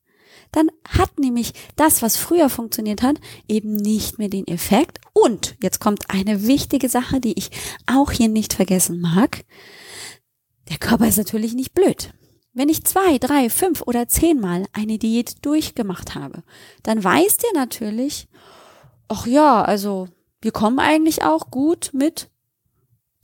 Dann 0.52 0.70
hat 0.88 1.18
nämlich 1.18 1.52
das, 1.76 2.02
was 2.02 2.16
früher 2.16 2.48
funktioniert 2.48 3.02
hat, 3.02 3.16
eben 3.48 3.74
nicht 3.74 4.18
mehr 4.18 4.28
den 4.28 4.46
Effekt. 4.46 5.00
Und 5.12 5.56
jetzt 5.62 5.80
kommt 5.80 6.10
eine 6.10 6.46
wichtige 6.46 6.88
Sache, 6.88 7.20
die 7.20 7.38
ich 7.38 7.50
auch 7.86 8.10
hier 8.10 8.28
nicht 8.28 8.54
vergessen 8.54 9.00
mag. 9.00 9.44
Der 10.68 10.78
Körper 10.78 11.06
ist 11.08 11.18
natürlich 11.18 11.54
nicht 11.54 11.74
blöd. 11.74 12.12
Wenn 12.52 12.68
ich 12.68 12.84
zwei, 12.84 13.18
drei, 13.18 13.48
fünf 13.48 13.82
oder 13.82 14.08
zehnmal 14.08 14.66
eine 14.72 14.98
Diät 14.98 15.44
durchgemacht 15.44 16.14
habe, 16.14 16.42
dann 16.82 17.02
weiß 17.02 17.38
der 17.38 17.52
natürlich, 17.54 18.28
ach 19.08 19.26
ja, 19.26 19.62
also 19.62 20.08
wir 20.40 20.50
kommen 20.50 20.80
eigentlich 20.80 21.22
auch 21.22 21.50
gut 21.50 21.90
mit 21.92 22.28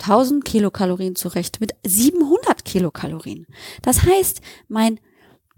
1000 0.00 0.44
Kilokalorien 0.44 1.16
zurecht, 1.16 1.60
mit 1.60 1.72
700 1.84 2.64
Kilokalorien. 2.64 3.46
Das 3.82 4.02
heißt, 4.02 4.40
mein 4.68 5.00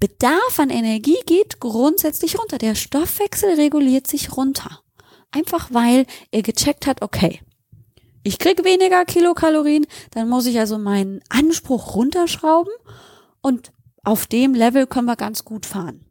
Bedarf 0.01 0.59
an 0.59 0.71
Energie 0.71 1.19
geht 1.27 1.61
grundsätzlich 1.61 2.39
runter. 2.39 2.59
Der 2.59 2.75
Stoffwechsel 2.75 3.55
reguliert 3.55 4.07
sich 4.07 4.37
runter. 4.37 4.83
Einfach 5.31 5.69
weil 5.73 6.07
er 6.31 6.43
gecheckt 6.43 6.87
hat, 6.87 7.03
okay, 7.03 7.41
ich 8.23 8.39
krieg 8.39 8.65
weniger 8.65 9.05
Kilokalorien, 9.05 9.87
dann 10.11 10.29
muss 10.29 10.47
ich 10.47 10.59
also 10.59 10.79
meinen 10.79 11.21
Anspruch 11.29 11.95
runterschrauben 11.95 12.73
und 13.41 13.73
auf 14.05 14.27
dem 14.27 14.55
Level 14.55 14.87
können 14.87 15.07
wir 15.07 15.17
ganz 15.17 15.45
gut 15.45 15.67
fahren. 15.67 16.05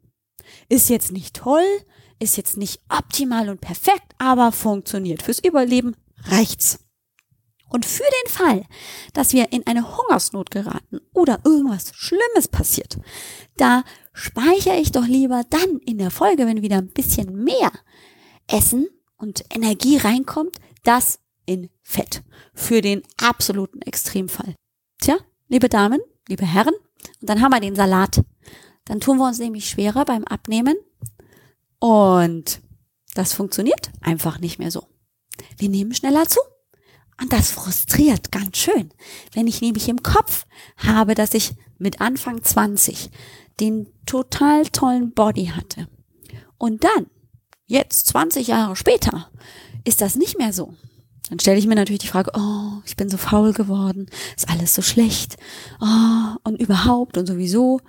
Ist 0.68 0.88
jetzt 0.88 1.12
nicht 1.12 1.36
toll, 1.36 1.64
ist 2.18 2.36
jetzt 2.36 2.56
nicht 2.56 2.80
optimal 2.88 3.48
und 3.48 3.60
perfekt, 3.60 4.14
aber 4.18 4.52
funktioniert. 4.52 5.22
Fürs 5.22 5.38
Überleben 5.38 5.96
reicht's. 6.24 6.80
Und 7.68 7.84
für 7.84 8.02
den 8.02 8.32
Fall, 8.32 8.64
dass 9.12 9.32
wir 9.32 9.52
in 9.52 9.66
eine 9.66 9.96
Hungersnot 9.96 10.50
geraten 10.50 11.00
oder 11.12 11.40
irgendwas 11.44 11.92
Schlimmes 11.94 12.48
passiert, 12.48 12.98
da 13.56 13.84
speichere 14.12 14.76
ich 14.76 14.92
doch 14.92 15.06
lieber 15.06 15.42
dann 15.50 15.78
in 15.84 15.98
der 15.98 16.10
Folge, 16.10 16.46
wenn 16.46 16.62
wieder 16.62 16.78
ein 16.78 16.88
bisschen 16.88 17.44
mehr 17.44 17.70
Essen 18.46 18.88
und 19.18 19.44
Energie 19.54 19.98
reinkommt, 19.98 20.56
das 20.84 21.20
in 21.44 21.70
Fett. 21.82 22.22
Für 22.54 22.80
den 22.80 23.02
absoluten 23.22 23.82
Extremfall. 23.82 24.54
Tja, 25.00 25.16
liebe 25.48 25.68
Damen, 25.68 26.00
liebe 26.28 26.46
Herren, 26.46 26.74
und 27.20 27.28
dann 27.28 27.40
haben 27.40 27.52
wir 27.52 27.60
den 27.60 27.76
Salat. 27.76 28.22
Dann 28.84 29.00
tun 29.00 29.18
wir 29.18 29.26
uns 29.26 29.38
nämlich 29.38 29.68
schwerer 29.68 30.04
beim 30.04 30.24
Abnehmen, 30.24 30.76
und 31.78 32.60
das 33.14 33.32
funktioniert 33.32 33.90
einfach 34.00 34.40
nicht 34.40 34.58
mehr 34.58 34.70
so. 34.70 34.86
Wir 35.56 35.68
nehmen 35.68 35.94
schneller 35.94 36.26
zu. 36.26 36.40
Und 37.20 37.32
das 37.32 37.50
frustriert 37.50 38.30
ganz 38.30 38.58
schön. 38.58 38.90
Wenn 39.32 39.46
ich 39.46 39.60
nämlich 39.60 39.88
im 39.88 40.02
Kopf 40.02 40.46
habe, 40.76 41.14
dass 41.14 41.34
ich 41.34 41.52
mit 41.78 42.00
Anfang 42.00 42.42
20 42.42 43.10
den 43.60 43.88
total 44.06 44.66
tollen 44.66 45.12
Body 45.12 45.46
hatte. 45.46 45.88
Und 46.58 46.84
dann, 46.84 47.06
jetzt 47.66 48.06
20 48.08 48.48
Jahre 48.48 48.76
später, 48.76 49.30
ist 49.84 50.00
das 50.00 50.16
nicht 50.16 50.38
mehr 50.38 50.52
so. 50.52 50.74
Dann 51.28 51.40
stelle 51.40 51.58
ich 51.58 51.66
mir 51.66 51.74
natürlich 51.74 52.00
die 52.00 52.08
Frage, 52.08 52.30
oh, 52.34 52.80
ich 52.86 52.96
bin 52.96 53.10
so 53.10 53.18
faul 53.18 53.52
geworden, 53.52 54.06
ist 54.36 54.48
alles 54.48 54.74
so 54.74 54.82
schlecht, 54.82 55.36
oh, 55.80 56.36
und 56.44 56.60
überhaupt 56.60 57.18
und 57.18 57.26
sowieso. 57.26 57.80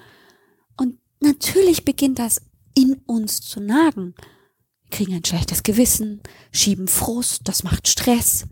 Und 0.76 0.98
natürlich 1.22 1.86
beginnt 1.86 2.20
das 2.20 2.42
in 2.76 2.96
uns 3.06 3.42
zu 3.42 3.62
nagen. 3.62 4.14
Wir 4.84 4.92
kriegen 4.92 5.14
ein 5.14 5.26
schlechtes 5.26 5.64
Gewissen, 5.64 6.22
schieben 6.52 6.88
Frust, 6.88 7.48
das 7.48 7.64
macht 7.64 7.88
Stress. 7.88 8.46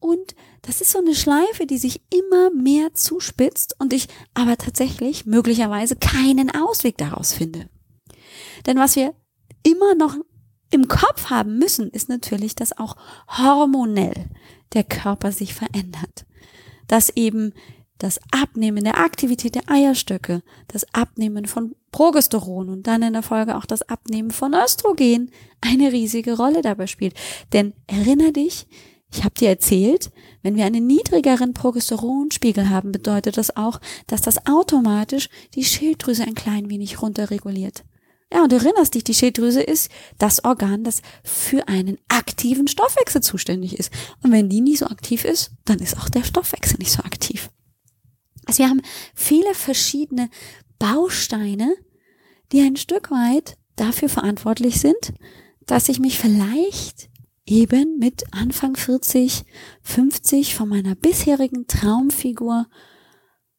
Und 0.00 0.34
das 0.62 0.80
ist 0.80 0.92
so 0.92 0.98
eine 0.98 1.14
Schleife, 1.14 1.66
die 1.66 1.78
sich 1.78 2.00
immer 2.12 2.50
mehr 2.50 2.94
zuspitzt 2.94 3.74
und 3.78 3.92
ich 3.92 4.08
aber 4.34 4.56
tatsächlich 4.56 5.26
möglicherweise 5.26 5.96
keinen 5.96 6.54
Ausweg 6.54 6.96
daraus 6.98 7.32
finde. 7.32 7.68
Denn 8.66 8.78
was 8.78 8.96
wir 8.96 9.14
immer 9.62 9.94
noch 9.94 10.14
im 10.70 10.88
Kopf 10.88 11.30
haben 11.30 11.58
müssen, 11.58 11.90
ist 11.90 12.08
natürlich, 12.08 12.54
dass 12.54 12.76
auch 12.76 12.96
hormonell 13.28 14.28
der 14.74 14.84
Körper 14.84 15.32
sich 15.32 15.54
verändert. 15.54 16.26
Dass 16.86 17.10
eben 17.10 17.52
das 17.98 18.20
Abnehmen 18.30 18.84
der 18.84 18.98
Aktivität 18.98 19.56
der 19.56 19.68
Eierstöcke, 19.68 20.42
das 20.68 20.86
Abnehmen 20.94 21.46
von 21.46 21.74
Progesteron 21.90 22.68
und 22.68 22.86
dann 22.86 23.02
in 23.02 23.14
der 23.14 23.22
Folge 23.22 23.56
auch 23.56 23.64
das 23.64 23.82
Abnehmen 23.82 24.30
von 24.30 24.54
Östrogen 24.54 25.32
eine 25.60 25.92
riesige 25.92 26.36
Rolle 26.36 26.62
dabei 26.62 26.86
spielt. 26.86 27.14
Denn 27.52 27.74
erinnere 27.86 28.32
dich, 28.32 28.68
ich 29.12 29.24
habe 29.24 29.34
dir 29.34 29.48
erzählt, 29.48 30.10
wenn 30.42 30.56
wir 30.56 30.66
einen 30.66 30.86
niedrigeren 30.86 31.54
Progesteronspiegel 31.54 32.68
haben, 32.68 32.92
bedeutet 32.92 33.36
das 33.36 33.56
auch, 33.56 33.80
dass 34.06 34.20
das 34.20 34.46
automatisch 34.46 35.28
die 35.54 35.64
Schilddrüse 35.64 36.24
ein 36.24 36.34
klein 36.34 36.68
wenig 36.68 37.00
runterreguliert. 37.00 37.84
Ja, 38.32 38.42
und 38.42 38.52
du 38.52 38.56
erinnerst 38.56 38.94
dich, 38.94 39.04
die 39.04 39.14
Schilddrüse 39.14 39.62
ist 39.62 39.90
das 40.18 40.44
Organ, 40.44 40.84
das 40.84 41.00
für 41.24 41.66
einen 41.68 41.98
aktiven 42.08 42.68
Stoffwechsel 42.68 43.22
zuständig 43.22 43.78
ist. 43.78 43.90
Und 44.22 44.32
wenn 44.32 44.50
die 44.50 44.60
nicht 44.60 44.80
so 44.80 44.86
aktiv 44.86 45.24
ist, 45.24 45.52
dann 45.64 45.78
ist 45.78 45.96
auch 45.96 46.10
der 46.10 46.24
Stoffwechsel 46.24 46.76
nicht 46.78 46.92
so 46.92 47.02
aktiv. 47.02 47.48
Also 48.44 48.58
wir 48.62 48.68
haben 48.68 48.82
viele 49.14 49.54
verschiedene 49.54 50.28
Bausteine, 50.78 51.74
die 52.52 52.60
ein 52.60 52.76
Stück 52.76 53.10
weit 53.10 53.56
dafür 53.76 54.10
verantwortlich 54.10 54.80
sind, 54.80 55.14
dass 55.66 55.88
ich 55.88 55.98
mich 55.98 56.18
vielleicht 56.18 57.08
eben 57.50 57.98
mit 57.98 58.24
Anfang 58.32 58.76
40, 58.76 59.44
50 59.82 60.54
von 60.54 60.68
meiner 60.68 60.94
bisherigen 60.94 61.66
Traumfigur 61.66 62.66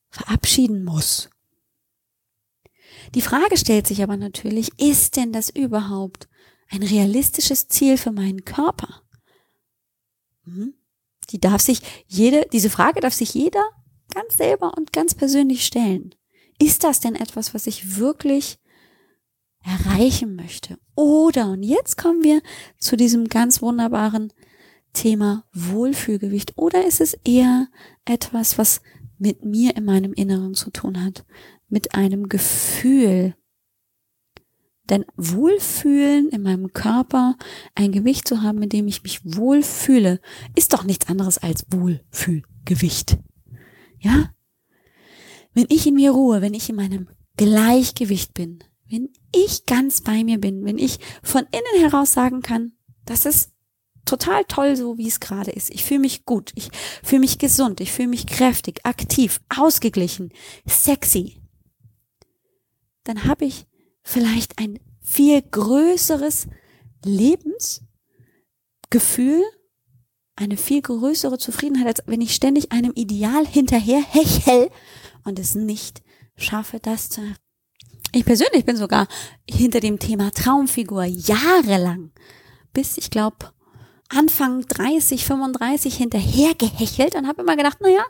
verabschieden 0.09 0.83
muss. 0.83 1.29
Die 3.15 3.21
Frage 3.21 3.57
stellt 3.57 3.87
sich 3.87 4.03
aber 4.03 4.17
natürlich, 4.17 4.69
ist 4.79 5.15
denn 5.15 5.33
das 5.33 5.49
überhaupt 5.49 6.27
ein 6.69 6.83
realistisches 6.83 7.67
Ziel 7.67 7.97
für 7.97 8.11
meinen 8.11 8.45
Körper? 8.45 9.01
Hm? 10.43 10.75
Die 11.31 11.39
darf 11.39 11.61
sich 11.61 11.81
jede, 12.07 12.45
diese 12.51 12.69
Frage 12.69 13.01
darf 13.01 13.13
sich 13.13 13.33
jeder 13.33 13.63
ganz 14.13 14.37
selber 14.37 14.73
und 14.77 14.93
ganz 14.93 15.15
persönlich 15.15 15.65
stellen. 15.65 16.15
Ist 16.59 16.83
das 16.83 16.99
denn 16.99 17.15
etwas, 17.15 17.53
was 17.53 17.67
ich 17.67 17.97
wirklich 17.97 18.59
erreichen 19.69 20.35
möchte? 20.35 20.77
Oder, 20.95 21.51
und 21.51 21.63
jetzt 21.63 21.97
kommen 21.97 22.23
wir 22.23 22.41
zu 22.79 22.97
diesem 22.97 23.27
ganz 23.27 23.61
wunderbaren 23.61 24.33
Thema 24.93 25.45
Wohlfühlgewicht. 25.53 26.57
Oder 26.57 26.85
ist 26.85 27.01
es 27.01 27.13
eher 27.23 27.67
etwas, 28.05 28.57
was 28.57 28.81
mit 29.17 29.45
mir 29.45 29.75
in 29.75 29.85
meinem 29.85 30.13
Inneren 30.13 30.55
zu 30.55 30.71
tun 30.71 31.03
hat? 31.03 31.25
Mit 31.67 31.93
einem 31.93 32.29
Gefühl. 32.29 33.35
Denn 34.89 35.05
Wohlfühlen 35.15 36.29
in 36.29 36.41
meinem 36.41 36.73
Körper, 36.73 37.35
ein 37.75 37.91
Gewicht 37.91 38.27
zu 38.27 38.41
haben, 38.41 38.57
mit 38.57 38.73
dem 38.73 38.87
ich 38.87 39.03
mich 39.03 39.21
wohlfühle, 39.23 40.19
ist 40.55 40.73
doch 40.73 40.83
nichts 40.83 41.07
anderes 41.07 41.37
als 41.37 41.67
Wohlfühlgewicht. 41.69 43.19
Ja? 43.99 44.33
Wenn 45.53 45.67
ich 45.69 45.85
in 45.85 45.93
mir 45.93 46.11
ruhe, 46.11 46.41
wenn 46.41 46.55
ich 46.55 46.69
in 46.69 46.75
meinem 46.75 47.07
Gleichgewicht 47.37 48.33
bin, 48.33 48.63
wenn 48.89 49.09
ich 49.35 49.65
ganz 49.65 50.01
bei 50.01 50.23
mir 50.23 50.39
bin, 50.39 50.65
wenn 50.65 50.77
ich 50.77 50.99
von 51.23 51.45
innen 51.51 51.81
heraus 51.81 52.13
sagen 52.13 52.41
kann, 52.41 52.73
das 53.05 53.25
ist 53.25 53.51
total 54.05 54.43
toll 54.45 54.75
so, 54.75 54.97
wie 54.97 55.07
es 55.07 55.19
gerade 55.19 55.51
ist. 55.51 55.69
Ich 55.69 55.83
fühle 55.83 55.99
mich 56.01 56.25
gut, 56.25 56.51
ich 56.55 56.69
fühle 57.03 57.19
mich 57.21 57.37
gesund, 57.37 57.79
ich 57.79 57.91
fühle 57.91 58.07
mich 58.07 58.25
kräftig, 58.25 58.85
aktiv, 58.85 59.39
ausgeglichen, 59.55 60.33
sexy. 60.65 61.39
Dann 63.03 63.25
habe 63.25 63.45
ich 63.45 63.67
vielleicht 64.01 64.57
ein 64.59 64.79
viel 65.01 65.41
größeres 65.41 66.47
Lebensgefühl, 67.03 67.83
eine 70.35 70.57
viel 70.57 70.81
größere 70.81 71.37
Zufriedenheit, 71.37 71.87
als 71.87 72.03
wenn 72.07 72.21
ich 72.21 72.33
ständig 72.33 72.71
einem 72.71 72.93
Ideal 72.95 73.45
hinterher 73.45 74.01
hechel 74.01 74.69
und 75.23 75.37
es 75.37 75.53
nicht 75.55 76.01
schaffe, 76.37 76.79
das 76.79 77.09
zu 77.09 77.21
ich 78.11 78.25
persönlich 78.25 78.65
bin 78.65 78.77
sogar 78.77 79.07
hinter 79.49 79.79
dem 79.79 79.99
Thema 79.99 80.31
Traumfigur 80.31 81.03
jahrelang, 81.03 82.11
bis 82.73 82.97
ich 82.97 83.09
glaube 83.11 83.53
Anfang 84.09 84.61
30, 84.61 85.25
35 85.25 85.95
hinterher 85.95 86.55
gehechelt 86.55 87.15
und 87.15 87.27
habe 87.27 87.43
immer 87.43 87.55
gedacht, 87.55 87.77
na 87.81 87.89
ja, 87.89 88.03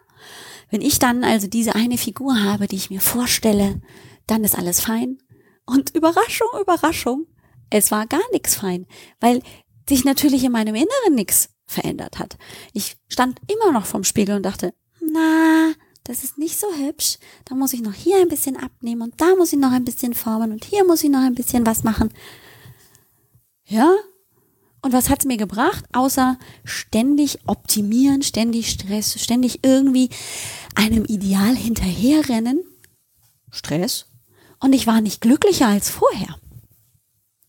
wenn 0.70 0.82
ich 0.82 1.00
dann 1.00 1.24
also 1.24 1.48
diese 1.48 1.76
eine 1.76 1.98
Figur 1.98 2.42
habe, 2.42 2.68
die 2.68 2.78
ich 2.78 2.90
mir 2.90 3.02
vorstelle, 3.02 3.82
dann 4.28 4.44
ist 4.44 4.58
alles 4.58 4.80
fein. 4.80 5.18
Und 5.66 5.96
Überraschung, 5.96 6.48
Überraschung, 6.62 7.28
es 7.70 7.92
war 7.92 8.08
gar 8.08 8.22
nichts 8.32 8.56
fein, 8.56 8.86
weil 9.20 9.42
sich 9.88 10.06
natürlich 10.06 10.44
in 10.44 10.52
meinem 10.52 10.76
Inneren 10.76 11.16
nichts 11.16 11.50
verändert 11.66 12.20
hat. 12.20 12.38
Ich 12.74 12.98
stand 13.08 13.40
immer 13.48 13.72
noch 13.72 13.86
vorm 13.86 14.04
Spiegel 14.04 14.36
und 14.36 14.44
dachte, 14.44 14.74
na, 15.02 15.74
das 16.10 16.24
ist 16.24 16.40
nicht 16.40 16.60
so 16.60 16.66
hübsch. 16.74 17.20
Da 17.46 17.54
muss 17.54 17.72
ich 17.72 17.82
noch 17.82 17.94
hier 17.94 18.18
ein 18.18 18.30
bisschen 18.30 18.58
abnehmen 18.58 19.04
und 19.04 19.22
da 19.22 19.36
muss 19.36 19.54
ich 19.54 19.60
noch 19.60 19.72
ein 19.72 19.86
bisschen 19.86 20.16
formen 20.16 20.52
und 20.52 20.66
hier 20.66 20.84
muss 20.84 21.04
ich 21.04 21.10
noch 21.12 21.20
ein 21.22 21.36
bisschen 21.36 21.68
was 21.68 21.84
machen. 21.84 22.12
Ja? 23.68 23.94
Und 24.82 24.92
was 24.92 25.12
hat's 25.12 25.26
mir 25.26 25.38
gebracht? 25.38 25.86
Außer 25.94 26.40
ständig 26.64 27.38
optimieren, 27.46 28.24
ständig 28.24 28.72
Stress, 28.72 29.22
ständig 29.22 29.60
irgendwie 29.64 30.10
einem 30.74 31.06
Ideal 31.06 31.56
hinterherrennen. 31.56 32.64
Stress. 33.52 34.08
Und 34.60 34.74
ich 34.74 34.88
war 34.88 35.02
nicht 35.02 35.22
glücklicher 35.22 35.68
als 35.68 35.92
vorher. 35.92 36.40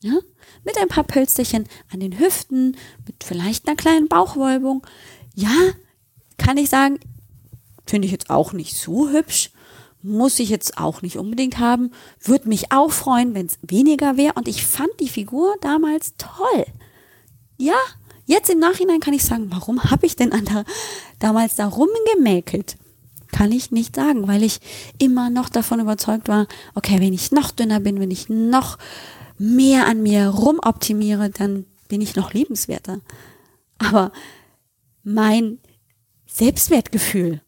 Ja? 0.03 0.19
Mit 0.65 0.77
ein 0.77 0.89
paar 0.89 1.05
Pölsterchen 1.05 1.67
an 1.91 2.01
den 2.01 2.19
Hüften, 2.19 2.77
mit 3.07 3.25
vielleicht 3.25 3.67
einer 3.67 3.77
kleinen 3.77 4.09
Bauchwölbung. 4.09 4.87
Ja, 5.35 5.57
kann 6.37 6.59
ich 6.59 6.69
sagen, 6.69 6.99
Finde 7.91 8.07
ich 8.07 8.13
jetzt 8.13 8.31
auch 8.31 8.53
nicht 8.53 8.77
so 8.77 9.09
hübsch. 9.09 9.51
Muss 10.01 10.39
ich 10.39 10.49
jetzt 10.49 10.79
auch 10.79 11.03
nicht 11.03 11.19
unbedingt 11.19 11.59
haben. 11.59 11.91
Würde 12.21 12.49
mich 12.49 12.71
auch 12.71 12.93
freuen, 12.93 13.35
wenn 13.35 13.47
es 13.47 13.59
weniger 13.63 14.17
wäre. 14.17 14.35
Und 14.35 14.47
ich 14.47 14.65
fand 14.65 14.91
die 15.01 15.09
Figur 15.09 15.57
damals 15.61 16.15
toll. 16.17 16.67
Ja, 17.57 17.75
jetzt 18.27 18.49
im 18.49 18.61
Nachhinein 18.61 19.01
kann 19.01 19.13
ich 19.13 19.25
sagen, 19.25 19.49
warum 19.51 19.83
habe 19.83 20.07
ich 20.07 20.15
denn 20.15 20.31
da, 20.31 20.63
damals 21.19 21.57
da 21.57 21.67
rumgemäkelt? 21.67 22.77
Kann 23.33 23.51
ich 23.51 23.73
nicht 23.73 23.97
sagen, 23.97 24.29
weil 24.29 24.45
ich 24.45 24.61
immer 24.99 25.29
noch 25.29 25.49
davon 25.49 25.81
überzeugt 25.81 26.29
war, 26.29 26.47
okay, 26.77 27.01
wenn 27.01 27.13
ich 27.13 27.33
noch 27.33 27.51
dünner 27.51 27.81
bin, 27.81 27.99
wenn 27.99 28.13
ich 28.13 28.29
noch 28.29 28.79
mehr 29.37 29.89
an 29.89 30.01
mir 30.05 30.29
rumoptimiere, 30.29 31.31
dann 31.31 31.67
bin 31.89 32.01
ich 32.01 32.15
noch 32.15 32.35
liebenswerter. 32.35 33.01
Aber 33.79 34.13
mein 35.03 35.59
Selbstwertgefühl 36.29 37.41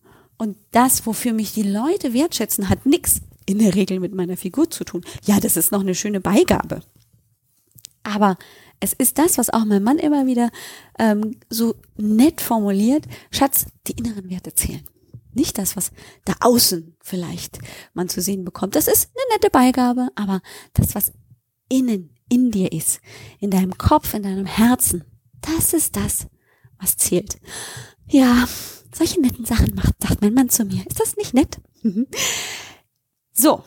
und 0.43 0.57
das, 0.73 1.07
wofür 1.07 1.33
mich 1.33 1.53
die 1.53 1.63
Leute 1.63 2.15
wertschätzen, 2.15 2.69
hat 2.69 2.85
nichts 2.85 3.21
in 3.47 3.61
der 3.61 3.77
Regel 3.77 4.01
mit 4.01 4.13
meiner 4.13 4.37
Figur 4.37 4.69
zu 4.69 4.83
tun. 4.83 5.05
Ja, 5.25 5.39
das 5.39 5.57
ist 5.57 5.71
noch 5.71 5.83
eine 5.83 5.95
schöne 5.95 6.21
Beigabe. 6.21 6.83
Aber 8.03 8.37
es 8.81 8.93
ist 8.93 9.19
das, 9.19 9.39
was 9.39 9.51
auch 9.51 9.65
mein 9.65 9.85
Mann 9.85 9.99
immer 9.99 10.27
wieder 10.27 10.51
ähm, 10.99 11.37
so 11.49 11.77
nett 11.97 12.41
formuliert. 12.41 13.05
Schatz, 13.31 13.67
die 13.87 13.93
inneren 13.93 14.31
Werte 14.31 14.53
zählen. 14.53 14.83
Nicht 15.33 15.59
das, 15.59 15.77
was 15.77 15.93
da 16.25 16.35
außen 16.41 16.97
vielleicht 17.01 17.61
man 17.95 18.09
zu 18.09 18.21
sehen 18.21 18.45
bekommt. 18.45 18.75
Das 18.75 18.89
ist 18.89 19.11
eine 19.15 19.37
nette 19.37 19.49
Beigabe, 19.49 20.09
aber 20.17 20.41
das, 20.75 20.97
was 20.97 21.13
innen 21.69 22.17
in 22.29 22.51
dir 22.51 22.73
ist, 22.73 23.01
in 23.39 23.53
deinem 23.53 23.79
Kopf, 23.79 24.13
in 24.13 24.25
deinem 24.25 24.47
Herzen, 24.47 25.05
das 25.41 25.73
ist 25.73 25.95
das, 25.95 26.27
was 26.81 26.97
zählt. 26.97 27.39
Ja, 28.09 28.49
solche 28.95 29.21
netten 29.21 29.45
Sachen 29.45 29.75
macht, 29.75 29.95
sagt 30.01 30.21
mein 30.21 30.35
Mann 30.35 30.49
zu 30.49 30.65
mir. 30.65 30.87
Ist 30.87 31.01
das 31.01 31.17
nicht 31.17 31.35
nett? 31.35 31.61
Mhm. 31.83 32.07
so, 33.33 33.65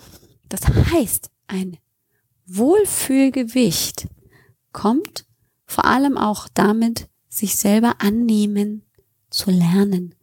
das 0.50 0.62
heißt, 0.68 1.30
ein 1.48 1.78
Wohlfühlgewicht 2.46 4.08
kommt 4.72 5.26
vor 5.66 5.86
allem 5.86 6.18
auch 6.18 6.48
damit, 6.54 7.10
sich 7.28 7.56
selber 7.56 7.96
annehmen 8.00 8.84
zu 9.30 9.52
lernen. 9.52 10.16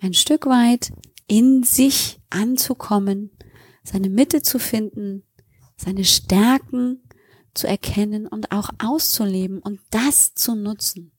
Ein 0.00 0.14
Stück 0.14 0.46
weit 0.46 0.92
in 1.26 1.62
sich 1.62 2.20
anzukommen, 2.30 3.30
seine 3.84 4.08
Mitte 4.08 4.42
zu 4.42 4.58
finden, 4.58 5.22
seine 5.76 6.04
Stärken 6.04 7.02
zu 7.54 7.68
erkennen 7.68 8.26
und 8.26 8.50
auch 8.50 8.70
auszuleben 8.78 9.60
und 9.60 9.80
das 9.90 10.34
zu 10.34 10.54
nutzen. 10.54 11.12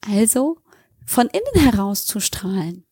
Also 0.00 0.58
von 1.06 1.28
innen 1.28 1.70
heraus 1.70 2.06
zu 2.06 2.20
strahlen. 2.20 2.86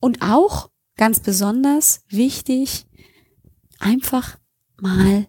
Und 0.00 0.22
auch 0.22 0.70
ganz 0.96 1.20
besonders 1.20 2.04
wichtig, 2.08 2.86
einfach 3.78 4.38
mal 4.76 5.26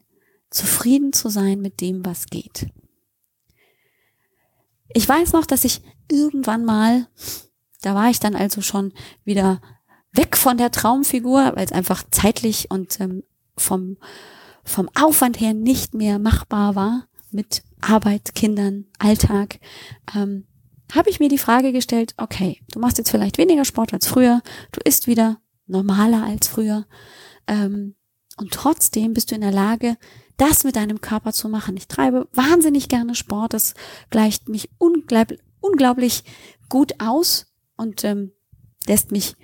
zufrieden 0.50 1.13
zu 1.13 1.30
sein 1.30 1.62
mit 1.62 1.82
dem, 1.82 2.06
was 2.06 2.28
geht. 2.28 2.67
Ich 4.94 5.08
weiß 5.08 5.34
noch, 5.34 5.46
dass 5.46 5.63
ich 5.63 5.82
irgendwann 6.10 6.65
mal, 6.65 7.08
da 7.82 7.96
war 7.96 8.10
ich 8.10 8.20
dann 8.20 8.36
also 8.36 8.62
schon 8.62 8.94
wieder 9.24 9.62
weg 10.12 10.36
von 10.36 10.58
der 10.58 10.72
Traumfigur, 10.72 11.54
weil 11.56 11.63
es 11.63 11.72
einfach 11.72 12.04
zeitlich 12.12 12.70
und 12.70 13.00
ähm, 13.00 13.24
vom, 13.58 13.98
vom 14.63 14.89
Aufwand 14.94 15.39
her 15.39 15.54
nicht 15.54 15.94
mehr 15.94 16.20
machbar 16.20 16.76
war 16.76 17.08
mit 17.32 17.63
Arbeit, 17.80 18.36
Kindern, 18.36 18.86
Alltag. 19.00 19.60
Ähm, 20.13 20.46
habe 20.93 21.10
ich 21.10 21.19
mir 21.19 21.30
die 21.30 21.38
Frage 21.38 21.71
gestellt, 21.71 22.13
okay, 22.17 22.62
du 22.71 22.80
machst 22.80 22.97
jetzt 22.97 23.12
vielleicht 23.12 23.38
weniger 23.38 23.65
Sport 23.65 23.93
als 23.93 24.08
früher, 24.08 24.41
du 24.71 24.80
isst 24.84 25.08
wieder 25.08 25.39
normaler 25.67 26.23
als 26.23 26.47
früher 26.47 26.86
ähm, 27.47 27.95
und 28.38 28.51
trotzdem 28.51 29.13
bist 29.13 29.32
du 29.32 29.36
in 29.36 29.41
der 29.41 29.51
Lage, 29.51 29.97
das 30.38 30.63
mit 30.63 30.75
deinem 30.75 31.01
Körper 31.01 31.34
zu 31.34 31.49
machen. 31.49 31.77
Ich 31.77 31.88
treibe 31.88 32.27
wahnsinnig 32.34 32.89
gerne 32.89 33.15
Sport, 33.15 33.54
das 33.54 33.73
gleicht 34.10 34.49
mich 34.49 34.69
unglaublich, 34.77 35.39
unglaublich 35.60 36.23
gut 36.69 36.93
aus 36.99 37.47
und 37.77 38.04
ähm, 38.04 38.32
lässt 38.88 39.12
mich 39.12 39.36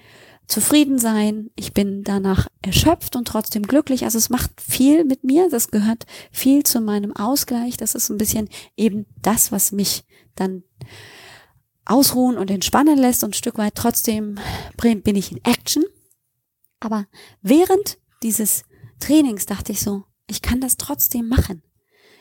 zufrieden 0.48 0.98
sein. 0.98 1.52
Ich 1.56 1.74
bin 1.74 2.04
danach 2.04 2.48
erschöpft 2.62 3.16
und 3.16 3.28
trotzdem 3.28 3.64
glücklich. 3.64 4.06
Also 4.06 4.18
es 4.18 4.30
macht 4.30 4.62
viel 4.62 5.04
mit 5.04 5.24
mir. 5.24 5.50
Das 5.50 5.72
gehört 5.72 6.06
viel 6.32 6.64
zu 6.64 6.80
meinem 6.80 7.16
Ausgleich. 7.16 7.78
Das 7.78 7.96
ist 7.96 8.10
ein 8.10 8.18
bisschen 8.18 8.50
eben 8.78 9.06
das, 9.22 9.52
was 9.52 9.72
mich 9.72 10.06
dann 10.36 10.64
ausruhen 11.88 12.38
und 12.38 12.52
entspannen 12.52 12.98
lässt 12.98 13.24
und 13.24 13.32
ein 13.32 13.34
Stück 13.34 13.58
weit 13.58 13.76
trotzdem 13.76 14.40
bin 14.78 15.16
ich 15.16 15.32
in 15.32 15.44
Action. 15.44 15.84
Aber 16.80 17.08
während 17.42 17.98
dieses 18.24 18.64
Trainings 19.00 19.46
dachte 19.46 19.72
ich 19.72 19.82
so, 19.82 20.04
ich 20.28 20.42
kann 20.42 20.60
das 20.62 20.78
trotzdem 20.78 21.28
machen. 21.28 21.64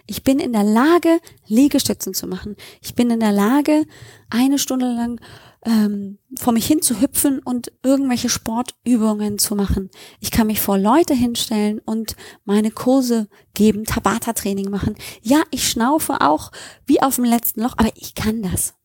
Ich 0.08 0.22
bin 0.22 0.38
in 0.38 0.52
der 0.52 0.62
Lage, 0.62 1.20
Liegestützen 1.46 2.14
zu 2.14 2.28
machen. 2.28 2.54
Ich 2.80 2.94
bin 2.94 3.10
in 3.10 3.18
der 3.18 3.32
Lage, 3.32 3.84
eine 4.30 4.58
Stunde 4.58 4.86
lang 4.86 5.20
ähm, 5.64 6.18
vor 6.38 6.52
mich 6.52 6.64
hin 6.64 6.80
zu 6.80 7.00
hüpfen 7.00 7.40
und 7.40 7.72
irgendwelche 7.82 8.28
Sportübungen 8.28 9.38
zu 9.38 9.56
machen. 9.56 9.90
Ich 10.20 10.30
kann 10.30 10.46
mich 10.46 10.60
vor 10.60 10.78
Leute 10.78 11.12
hinstellen 11.12 11.80
und 11.80 12.14
meine 12.44 12.70
Kurse 12.70 13.28
geben, 13.54 13.84
Tabata-Training 13.84 14.70
machen. 14.70 14.94
Ja, 15.22 15.42
ich 15.50 15.68
schnaufe 15.68 16.20
auch 16.20 16.52
wie 16.86 17.02
auf 17.02 17.16
dem 17.16 17.24
letzten 17.24 17.62
Loch, 17.62 17.74
aber 17.76 17.90
ich 17.96 18.14
kann 18.14 18.42
das. 18.42 18.75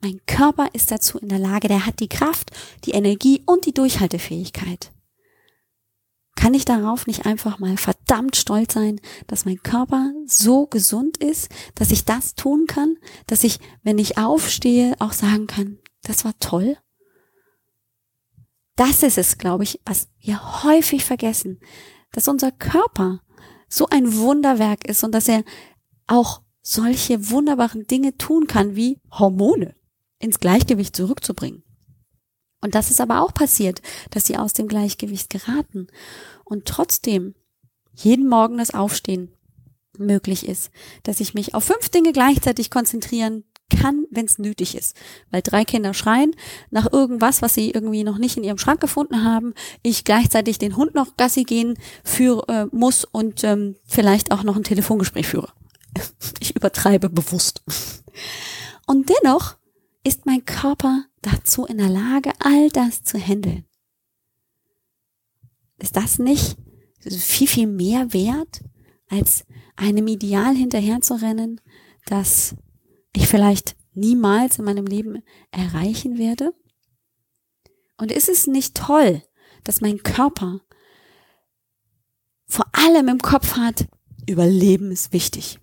Mein 0.00 0.20
Körper 0.26 0.68
ist 0.72 0.90
dazu 0.90 1.18
in 1.18 1.28
der 1.28 1.38
Lage, 1.38 1.68
der 1.68 1.86
hat 1.86 2.00
die 2.00 2.08
Kraft, 2.08 2.50
die 2.84 2.92
Energie 2.92 3.42
und 3.46 3.66
die 3.66 3.74
Durchhaltefähigkeit. 3.74 4.92
Kann 6.36 6.54
ich 6.54 6.64
darauf 6.64 7.06
nicht 7.06 7.26
einfach 7.26 7.58
mal 7.58 7.76
verdammt 7.76 8.36
stolz 8.36 8.74
sein, 8.74 9.00
dass 9.28 9.44
mein 9.44 9.62
Körper 9.62 10.12
so 10.26 10.66
gesund 10.66 11.16
ist, 11.16 11.48
dass 11.74 11.90
ich 11.90 12.04
das 12.04 12.34
tun 12.34 12.66
kann, 12.66 12.96
dass 13.26 13.44
ich, 13.44 13.60
wenn 13.82 13.98
ich 13.98 14.18
aufstehe, 14.18 14.94
auch 14.98 15.12
sagen 15.12 15.46
kann, 15.46 15.78
das 16.02 16.24
war 16.24 16.38
toll? 16.40 16.76
Das 18.76 19.02
ist 19.02 19.18
es, 19.18 19.38
glaube 19.38 19.62
ich, 19.62 19.80
was 19.84 20.08
wir 20.18 20.64
häufig 20.64 21.04
vergessen, 21.04 21.60
dass 22.10 22.28
unser 22.28 22.50
Körper 22.50 23.20
so 23.68 23.88
ein 23.88 24.16
Wunderwerk 24.16 24.86
ist 24.88 25.04
und 25.04 25.12
dass 25.12 25.28
er 25.28 25.44
auch 26.06 26.42
solche 26.64 27.30
wunderbaren 27.30 27.86
Dinge 27.86 28.16
tun 28.16 28.46
kann, 28.46 28.74
wie 28.74 28.98
Hormone 29.12 29.76
ins 30.18 30.40
Gleichgewicht 30.40 30.96
zurückzubringen. 30.96 31.62
Und 32.60 32.74
das 32.74 32.90
ist 32.90 33.00
aber 33.00 33.20
auch 33.20 33.34
passiert, 33.34 33.82
dass 34.10 34.24
sie 34.24 34.38
aus 34.38 34.54
dem 34.54 34.66
Gleichgewicht 34.66 35.28
geraten 35.28 35.86
und 36.44 36.64
trotzdem 36.64 37.34
jeden 37.92 38.26
Morgen 38.26 38.56
das 38.56 38.72
Aufstehen 38.72 39.30
möglich 39.98 40.48
ist, 40.48 40.70
dass 41.02 41.20
ich 41.20 41.34
mich 41.34 41.54
auf 41.54 41.64
fünf 41.64 41.90
Dinge 41.90 42.12
gleichzeitig 42.12 42.70
konzentrieren 42.70 43.44
kann, 43.70 44.06
wenn 44.10 44.24
es 44.24 44.38
nötig 44.38 44.76
ist. 44.76 44.96
Weil 45.30 45.42
drei 45.42 45.64
Kinder 45.64 45.94
schreien 45.94 46.34
nach 46.70 46.90
irgendwas, 46.90 47.42
was 47.42 47.54
sie 47.54 47.70
irgendwie 47.70 48.02
noch 48.02 48.18
nicht 48.18 48.36
in 48.36 48.44
ihrem 48.44 48.58
Schrank 48.58 48.80
gefunden 48.80 49.24
haben, 49.24 49.54
ich 49.82 50.04
gleichzeitig 50.04 50.58
den 50.58 50.76
Hund 50.76 50.94
noch 50.94 51.16
Gassi 51.16 51.44
gehen 51.44 51.78
für, 52.02 52.48
äh, 52.48 52.66
muss 52.72 53.04
und 53.04 53.44
ähm, 53.44 53.76
vielleicht 53.84 54.32
auch 54.32 54.42
noch 54.42 54.56
ein 54.56 54.64
Telefongespräch 54.64 55.26
führe. 55.26 55.52
Ich 56.40 56.54
übertreibe 56.54 57.08
bewusst. 57.08 57.62
Und 58.86 59.08
dennoch 59.08 59.56
ist 60.04 60.26
mein 60.26 60.44
Körper 60.44 61.06
dazu 61.22 61.64
in 61.64 61.78
der 61.78 61.88
Lage, 61.88 62.32
all 62.38 62.68
das 62.68 63.02
zu 63.02 63.18
handeln. 63.18 63.64
Ist 65.78 65.96
das 65.96 66.18
nicht 66.18 66.56
viel, 67.00 67.46
viel 67.46 67.66
mehr 67.66 68.12
wert, 68.12 68.62
als 69.08 69.44
einem 69.76 70.06
Ideal 70.06 70.54
hinterherzurennen, 70.54 71.60
das 72.06 72.54
ich 73.14 73.26
vielleicht 73.26 73.76
niemals 73.94 74.58
in 74.58 74.64
meinem 74.64 74.86
Leben 74.86 75.22
erreichen 75.50 76.18
werde? 76.18 76.52
Und 77.96 78.12
ist 78.12 78.28
es 78.28 78.46
nicht 78.46 78.76
toll, 78.76 79.22
dass 79.62 79.80
mein 79.80 80.02
Körper 80.02 80.60
vor 82.46 82.66
allem 82.72 83.08
im 83.08 83.20
Kopf 83.20 83.56
hat, 83.56 83.86
Überleben 84.26 84.90
ist 84.90 85.12
wichtig. 85.12 85.58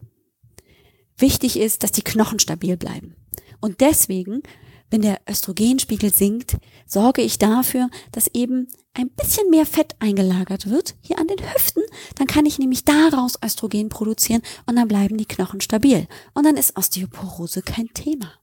Wichtig 1.21 1.57
ist, 1.57 1.83
dass 1.83 1.91
die 1.91 2.03
Knochen 2.03 2.39
stabil 2.39 2.77
bleiben. 2.77 3.15
Und 3.59 3.79
deswegen, 3.81 4.41
wenn 4.89 5.03
der 5.03 5.21
Östrogenspiegel 5.29 6.11
sinkt, 6.11 6.57
sorge 6.85 7.21
ich 7.21 7.37
dafür, 7.37 7.89
dass 8.11 8.27
eben 8.33 8.67
ein 8.93 9.09
bisschen 9.09 9.49
mehr 9.49 9.65
Fett 9.65 9.95
eingelagert 9.99 10.69
wird, 10.69 10.95
hier 10.99 11.19
an 11.19 11.27
den 11.27 11.39
Hüften, 11.39 11.83
dann 12.15 12.27
kann 12.27 12.45
ich 12.45 12.59
nämlich 12.59 12.83
daraus 12.83 13.37
Östrogen 13.43 13.89
produzieren 13.89 14.41
und 14.65 14.75
dann 14.75 14.87
bleiben 14.87 15.17
die 15.17 15.27
Knochen 15.27 15.61
stabil. 15.61 16.07
Und 16.33 16.45
dann 16.45 16.57
ist 16.57 16.75
Osteoporose 16.75 17.61
kein 17.61 17.87
Thema. 17.93 18.33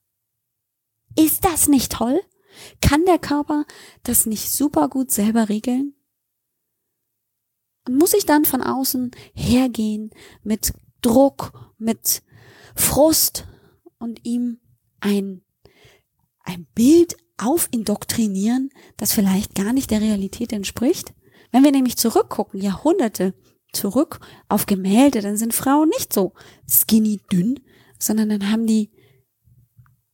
Ist 1.17 1.45
das 1.45 1.69
nicht 1.69 1.93
toll? 1.93 2.21
Kann 2.81 3.05
der 3.05 3.19
Körper 3.19 3.65
das 4.05 4.25
nicht 4.25 4.51
super 4.51 4.89
gut 4.89 5.11
selber 5.11 5.49
regeln? 5.49 5.95
Und 7.87 7.97
muss 7.97 8.15
ich 8.15 8.25
dann 8.25 8.45
von 8.45 8.63
außen 8.63 9.11
hergehen 9.35 10.11
mit 10.43 10.73
Druck, 11.01 11.53
mit 11.79 12.23
Frust 12.79 13.47
und 13.99 14.25
ihm 14.25 14.61
ein, 15.01 15.43
ein 16.45 16.67
Bild 16.75 17.17
aufindoktrinieren, 17.37 18.71
das 18.97 19.13
vielleicht 19.13 19.55
gar 19.55 19.73
nicht 19.73 19.91
der 19.91 20.01
Realität 20.01 20.53
entspricht? 20.53 21.15
Wenn 21.51 21.65
wir 21.65 21.73
nämlich 21.73 21.97
zurückgucken, 21.97 22.61
Jahrhunderte 22.61 23.35
zurück 23.73 24.21
auf 24.49 24.67
Gemälde, 24.67 25.21
dann 25.21 25.37
sind 25.37 25.55
Frauen 25.55 25.89
nicht 25.91 26.13
so 26.13 26.33
skinny 26.69 27.21
dünn, 27.33 27.61
sondern 27.99 28.29
dann 28.29 28.51
haben 28.51 28.67
die 28.67 28.91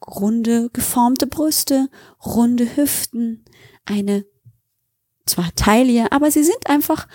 runde, 0.06 0.70
geformte 0.72 1.26
Brüste, 1.26 1.88
runde 2.24 2.76
Hüften, 2.76 3.44
eine 3.84 4.24
zwar 5.26 5.54
Taille, 5.54 6.12
aber 6.12 6.30
sie 6.30 6.44
sind 6.44 6.68
einfach 6.68 7.08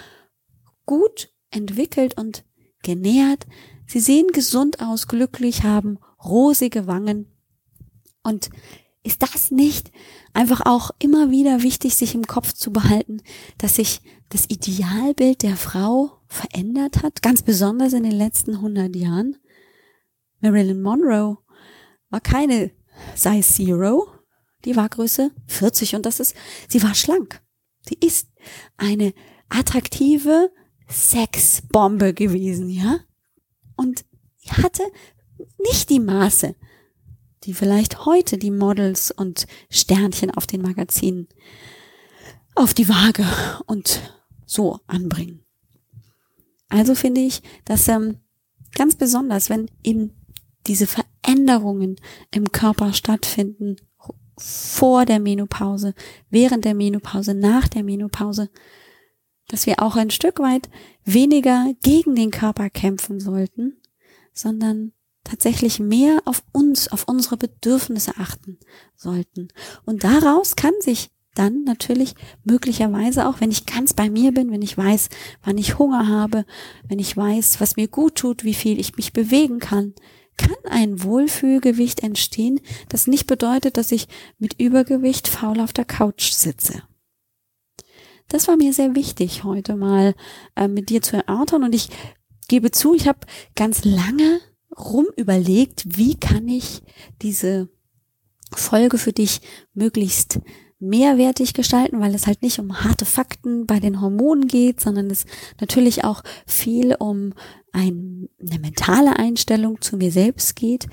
gut 0.86 1.32
entwickelt 1.52 2.18
und 2.18 2.44
genährt. 2.84 3.46
Sie 3.90 4.00
sehen 4.00 4.28
gesund 4.34 4.82
aus, 4.82 5.08
glücklich, 5.08 5.64
haben 5.64 5.98
rosige 6.24 6.86
Wangen. 6.86 7.26
Und 8.22 8.52
ist 9.02 9.24
das 9.24 9.50
nicht 9.50 9.92
einfach 10.32 10.62
auch 10.64 10.92
immer 11.00 11.32
wieder 11.32 11.64
wichtig, 11.64 11.96
sich 11.96 12.14
im 12.14 12.28
Kopf 12.28 12.54
zu 12.54 12.72
behalten, 12.72 13.24
dass 13.58 13.78
sich 13.78 14.02
das 14.30 14.46
Idealbild 14.48 15.42
der 15.42 15.58
Frau 15.58 16.22
verändert 16.28 17.02
hat, 17.02 17.24
ganz 17.24 17.42
besonders 17.42 17.94
in 17.94 18.04
den 18.04 18.12
letzten 18.12 18.58
100 18.58 18.96
Jahren? 18.96 19.38
Marilyn 20.40 20.84
Monroe 20.84 21.40
war 22.12 22.22
keine 22.22 22.70
Size 23.16 23.42
Zero, 23.42 24.08
die 24.66 24.76
war 24.76 24.88
Größe 24.88 25.32
40 25.48 25.96
und 25.96 26.06
das 26.06 26.20
ist, 26.20 26.36
sie 26.68 26.84
war 26.84 26.94
schlank. 26.94 27.42
Sie 27.88 27.98
ist 28.00 28.28
eine 28.78 29.16
attraktive 29.50 30.52
Sexbombe 30.88 32.14
gewesen, 32.14 32.70
ja? 32.70 33.00
Und 33.80 34.04
hatte 34.50 34.84
nicht 35.58 35.90
die 35.90 36.02
Maße, 36.02 36.54
die 37.46 37.54
vielleicht 37.54 38.06
heute 38.06 38.38
die 38.38 38.52
Models 38.52 39.10
und 39.10 39.48
Sternchen 39.70 40.32
auf 40.32 40.46
den 40.48 40.62
Magazinen 40.62 41.30
auf 42.56 42.74
die 42.74 42.90
Waage 42.90 43.26
und 43.68 44.02
so 44.46 44.82
anbringen. 44.86 45.46
Also 46.68 46.94
finde 46.94 47.22
ich, 47.22 47.42
dass 47.64 47.88
ähm, 47.88 48.18
ganz 48.76 48.96
besonders, 48.96 49.50
wenn 49.50 49.72
eben 49.82 50.12
diese 50.68 50.86
Veränderungen 50.86 51.96
im 52.32 52.52
Körper 52.52 52.92
stattfinden, 52.92 53.78
vor 54.38 55.06
der 55.06 55.20
Menopause, 55.20 55.94
während 56.30 56.66
der 56.66 56.74
Menopause, 56.74 57.34
nach 57.34 57.70
der 57.70 57.84
Menopause, 57.84 58.50
dass 59.50 59.66
wir 59.66 59.82
auch 59.82 59.98
ein 59.98 60.12
Stück 60.12 60.40
weit 60.40 60.70
weniger 61.04 61.74
gegen 61.84 62.16
den 62.16 62.32
Körper 62.32 62.70
kämpfen 62.70 63.20
sollten, 63.20 63.78
sondern 64.34 64.94
tatsächlich 65.26 65.80
mehr 65.80 66.22
auf 66.26 66.44
uns, 66.54 66.88
auf 66.88 67.04
unsere 67.08 67.36
Bedürfnisse 67.36 68.14
achten 68.18 68.58
sollten. 68.96 69.50
Und 69.86 70.04
daraus 70.06 70.56
kann 70.56 70.74
sich 70.80 71.12
dann 71.36 71.64
natürlich 71.64 72.16
möglicherweise 72.44 73.28
auch, 73.28 73.40
wenn 73.40 73.52
ich 73.52 73.66
ganz 73.66 73.94
bei 73.94 74.10
mir 74.10 74.34
bin, 74.34 74.52
wenn 74.52 74.62
ich 74.62 74.78
weiß, 74.78 75.10
wann 75.44 75.58
ich 75.58 75.78
Hunger 75.78 76.08
habe, 76.08 76.46
wenn 76.88 77.00
ich 77.00 77.16
weiß, 77.16 77.62
was 77.62 77.76
mir 77.76 77.88
gut 77.88 78.16
tut, 78.16 78.44
wie 78.44 78.54
viel 78.54 78.80
ich 78.80 78.98
mich 78.98 79.14
bewegen 79.14 79.60
kann, 79.60 79.94
kann 80.38 80.56
ein 80.70 81.04
Wohlfühlgewicht 81.04 82.02
entstehen, 82.02 82.62
das 82.88 83.08
nicht 83.08 83.28
bedeutet, 83.28 83.78
dass 83.78 83.92
ich 83.92 84.08
mit 84.38 84.60
Übergewicht 84.60 85.28
faul 85.28 85.60
auf 85.60 85.74
der 85.74 85.86
Couch 85.86 86.32
sitze. 86.32 86.82
Das 88.30 88.48
war 88.48 88.58
mir 88.58 88.74
sehr 88.74 88.96
wichtig, 88.96 89.44
heute 89.44 89.76
mal 89.76 90.16
äh, 90.56 90.68
mit 90.68 90.90
dir 90.90 91.02
zu 91.02 91.18
erörtern. 91.18 91.64
Und 91.64 91.76
ich 91.76 91.90
gebe 92.48 92.72
zu, 92.72 92.94
ich 92.94 93.08
habe 93.08 93.20
ganz 93.56 93.84
lange 93.84 94.40
rum 94.78 95.08
überlegt, 95.18 95.98
wie 95.98 96.16
kann 96.16 96.48
ich 96.48 96.82
diese 97.22 97.70
Folge 98.54 98.98
für 98.98 99.14
dich 99.14 99.42
möglichst 99.74 100.40
mehrwertig 100.80 101.54
gestalten, 101.54 102.00
weil 102.00 102.16
es 102.16 102.26
halt 102.26 102.42
nicht 102.42 102.60
um 102.60 102.84
harte 102.84 103.06
Fakten 103.06 103.66
bei 103.66 103.80
den 103.80 104.00
Hormonen 104.00 104.48
geht, 104.48 104.80
sondern 104.80 105.10
es 105.10 105.26
natürlich 105.60 106.06
auch 106.06 106.24
viel 106.46 106.96
um 106.96 107.34
ein, 107.74 108.30
eine 108.40 108.60
mentale 108.60 109.18
Einstellung 109.18 109.82
zu 109.82 109.98
mir 109.98 110.12
selbst 110.12 110.56
geht. 110.56 110.88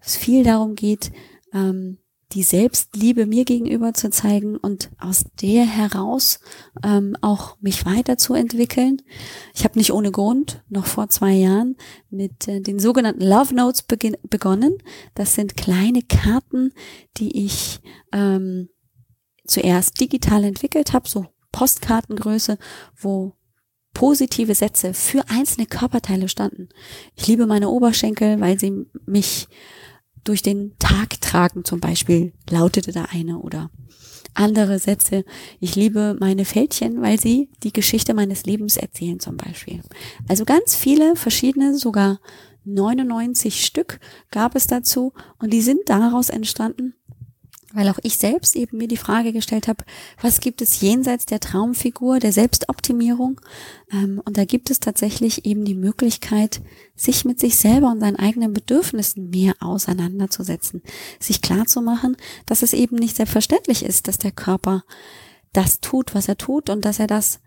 Es 0.00 0.16
viel 0.16 0.42
darum 0.42 0.74
geht, 0.74 1.12
ähm, 1.52 1.98
die 2.32 2.42
Selbstliebe 2.42 3.26
mir 3.26 3.44
gegenüber 3.44 3.94
zu 3.94 4.10
zeigen 4.10 4.56
und 4.56 4.90
aus 4.98 5.24
der 5.40 5.64
heraus 5.64 6.40
ähm, 6.84 7.16
auch 7.22 7.56
mich 7.60 7.86
weiterzuentwickeln. 7.86 9.00
Ich 9.54 9.64
habe 9.64 9.78
nicht 9.78 9.92
ohne 9.92 10.10
Grund 10.10 10.62
noch 10.68 10.86
vor 10.86 11.08
zwei 11.08 11.32
Jahren 11.32 11.76
mit 12.10 12.46
äh, 12.46 12.60
den 12.60 12.78
sogenannten 12.78 13.24
Love 13.24 13.54
Notes 13.54 13.82
begonnen. 13.82 14.76
Das 15.14 15.34
sind 15.34 15.56
kleine 15.56 16.02
Karten, 16.02 16.72
die 17.16 17.46
ich 17.46 17.80
ähm, 18.12 18.68
zuerst 19.46 19.98
digital 19.98 20.44
entwickelt 20.44 20.92
habe, 20.92 21.08
so 21.08 21.26
Postkartengröße, 21.52 22.58
wo 22.94 23.32
positive 23.94 24.54
Sätze 24.54 24.92
für 24.92 25.24
einzelne 25.28 25.66
Körperteile 25.66 26.28
standen. 26.28 26.68
Ich 27.16 27.26
liebe 27.26 27.46
meine 27.46 27.70
Oberschenkel, 27.70 28.38
weil 28.38 28.58
sie 28.58 28.86
mich 29.06 29.48
durch 30.28 30.42
den 30.42 30.76
Tag 30.78 31.20
tragen 31.20 31.64
zum 31.64 31.80
Beispiel, 31.80 32.32
lautete 32.50 32.92
da 32.92 33.06
eine 33.10 33.38
oder 33.38 33.70
andere 34.34 34.78
Sätze. 34.78 35.24
Ich 35.58 35.74
liebe 35.74 36.16
meine 36.20 36.44
Fältchen, 36.44 37.00
weil 37.00 37.18
sie 37.18 37.50
die 37.62 37.72
Geschichte 37.72 38.14
meines 38.14 38.44
Lebens 38.44 38.76
erzählen 38.76 39.18
zum 39.18 39.36
Beispiel. 39.36 39.80
Also 40.28 40.44
ganz 40.44 40.76
viele 40.76 41.16
verschiedene, 41.16 41.76
sogar 41.76 42.20
99 42.64 43.64
Stück 43.64 43.98
gab 44.30 44.54
es 44.54 44.66
dazu 44.66 45.14
und 45.38 45.52
die 45.52 45.62
sind 45.62 45.88
daraus 45.88 46.28
entstanden, 46.28 46.94
weil 47.72 47.88
auch 47.88 47.98
ich 48.02 48.16
selbst 48.16 48.56
eben 48.56 48.78
mir 48.78 48.88
die 48.88 48.96
Frage 48.96 49.32
gestellt 49.32 49.68
habe, 49.68 49.84
was 50.20 50.40
gibt 50.40 50.62
es 50.62 50.80
jenseits 50.80 51.26
der 51.26 51.40
Traumfigur, 51.40 52.18
der 52.18 52.32
Selbstoptimierung? 52.32 53.40
Ähm, 53.92 54.22
und 54.24 54.38
da 54.38 54.44
gibt 54.44 54.70
es 54.70 54.80
tatsächlich 54.80 55.44
eben 55.44 55.64
die 55.64 55.74
Möglichkeit, 55.74 56.62
sich 56.96 57.24
mit 57.24 57.38
sich 57.38 57.56
selber 57.56 57.90
und 57.90 58.00
seinen 58.00 58.16
eigenen 58.16 58.52
Bedürfnissen 58.52 59.30
mehr 59.30 59.54
auseinanderzusetzen, 59.60 60.82
sich 61.20 61.42
klar 61.42 61.66
zu 61.66 61.82
machen, 61.82 62.16
dass 62.46 62.62
es 62.62 62.72
eben 62.72 62.96
nicht 62.96 63.16
selbstverständlich 63.16 63.84
ist, 63.84 64.08
dass 64.08 64.18
der 64.18 64.32
Körper 64.32 64.84
das 65.52 65.80
tut, 65.80 66.14
was 66.14 66.28
er 66.28 66.38
tut 66.38 66.70
und 66.70 66.84
dass 66.84 66.98
er 66.98 67.06
das 67.06 67.40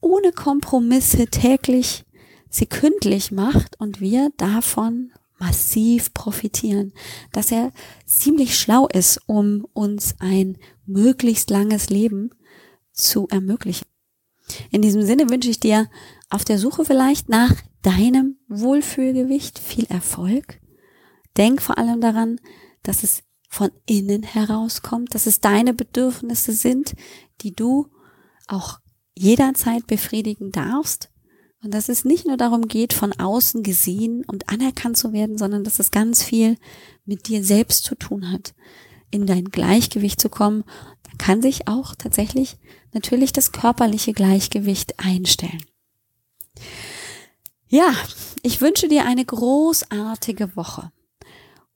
ohne 0.00 0.32
Kompromisse 0.32 1.26
täglich, 1.26 2.04
sekündlich 2.48 3.32
macht 3.32 3.78
und 3.80 4.00
wir 4.00 4.30
davon 4.36 5.12
massiv 5.40 6.14
profitieren, 6.14 6.92
dass 7.32 7.50
er 7.50 7.72
ziemlich 8.06 8.58
schlau 8.58 8.86
ist, 8.86 9.20
um 9.26 9.66
uns 9.72 10.14
ein 10.18 10.58
möglichst 10.86 11.50
langes 11.50 11.90
Leben 11.90 12.30
zu 12.92 13.26
ermöglichen. 13.28 13.86
In 14.70 14.82
diesem 14.82 15.02
Sinne 15.02 15.30
wünsche 15.30 15.50
ich 15.50 15.60
dir 15.60 15.88
auf 16.28 16.44
der 16.44 16.58
Suche 16.58 16.84
vielleicht 16.84 17.28
nach 17.28 17.54
deinem 17.82 18.36
Wohlfühlgewicht 18.48 19.58
viel 19.58 19.86
Erfolg. 19.86 20.60
Denk 21.36 21.62
vor 21.62 21.78
allem 21.78 22.00
daran, 22.00 22.40
dass 22.82 23.02
es 23.02 23.22
von 23.48 23.70
innen 23.86 24.22
herauskommt, 24.22 25.14
dass 25.14 25.26
es 25.26 25.40
deine 25.40 25.74
Bedürfnisse 25.74 26.52
sind, 26.52 26.94
die 27.40 27.52
du 27.52 27.88
auch 28.46 28.78
jederzeit 29.16 29.86
befriedigen 29.86 30.52
darfst. 30.52 31.09
Und 31.62 31.74
dass 31.74 31.88
es 31.88 32.04
nicht 32.04 32.26
nur 32.26 32.36
darum 32.36 32.68
geht, 32.68 32.92
von 32.92 33.12
außen 33.12 33.62
gesehen 33.62 34.24
und 34.26 34.48
anerkannt 34.48 34.96
zu 34.96 35.12
werden, 35.12 35.36
sondern 35.36 35.62
dass 35.62 35.78
es 35.78 35.90
ganz 35.90 36.22
viel 36.22 36.56
mit 37.04 37.28
dir 37.28 37.44
selbst 37.44 37.84
zu 37.84 37.94
tun 37.94 38.32
hat, 38.32 38.54
in 39.10 39.26
dein 39.26 39.44
Gleichgewicht 39.44 40.20
zu 40.20 40.30
kommen. 40.30 40.64
Da 41.02 41.10
kann 41.18 41.42
sich 41.42 41.68
auch 41.68 41.94
tatsächlich 41.94 42.56
natürlich 42.92 43.32
das 43.32 43.52
körperliche 43.52 44.14
Gleichgewicht 44.14 44.98
einstellen. 44.98 45.62
Ja, 47.68 47.92
ich 48.42 48.60
wünsche 48.60 48.88
dir 48.88 49.04
eine 49.04 49.24
großartige 49.24 50.56
Woche. 50.56 50.90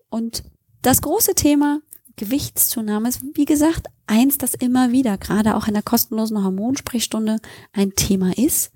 Und 0.08 0.44
das 0.82 1.02
große 1.02 1.34
Thema 1.34 1.80
Gewichtszunahme 2.16 3.08
ist, 3.08 3.22
wie 3.34 3.44
gesagt, 3.44 3.88
eins, 4.06 4.38
das 4.38 4.54
immer 4.54 4.92
wieder, 4.92 5.18
gerade 5.18 5.56
auch 5.56 5.66
in 5.66 5.74
der 5.74 5.82
kostenlosen 5.82 6.42
Hormonsprechstunde, 6.42 7.38
ein 7.72 7.94
Thema 7.94 8.36
ist. 8.36 8.72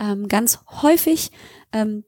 Ähm, 0.00 0.28
ganz 0.28 0.60
häufig 0.82 1.30
ähm, 1.72 2.04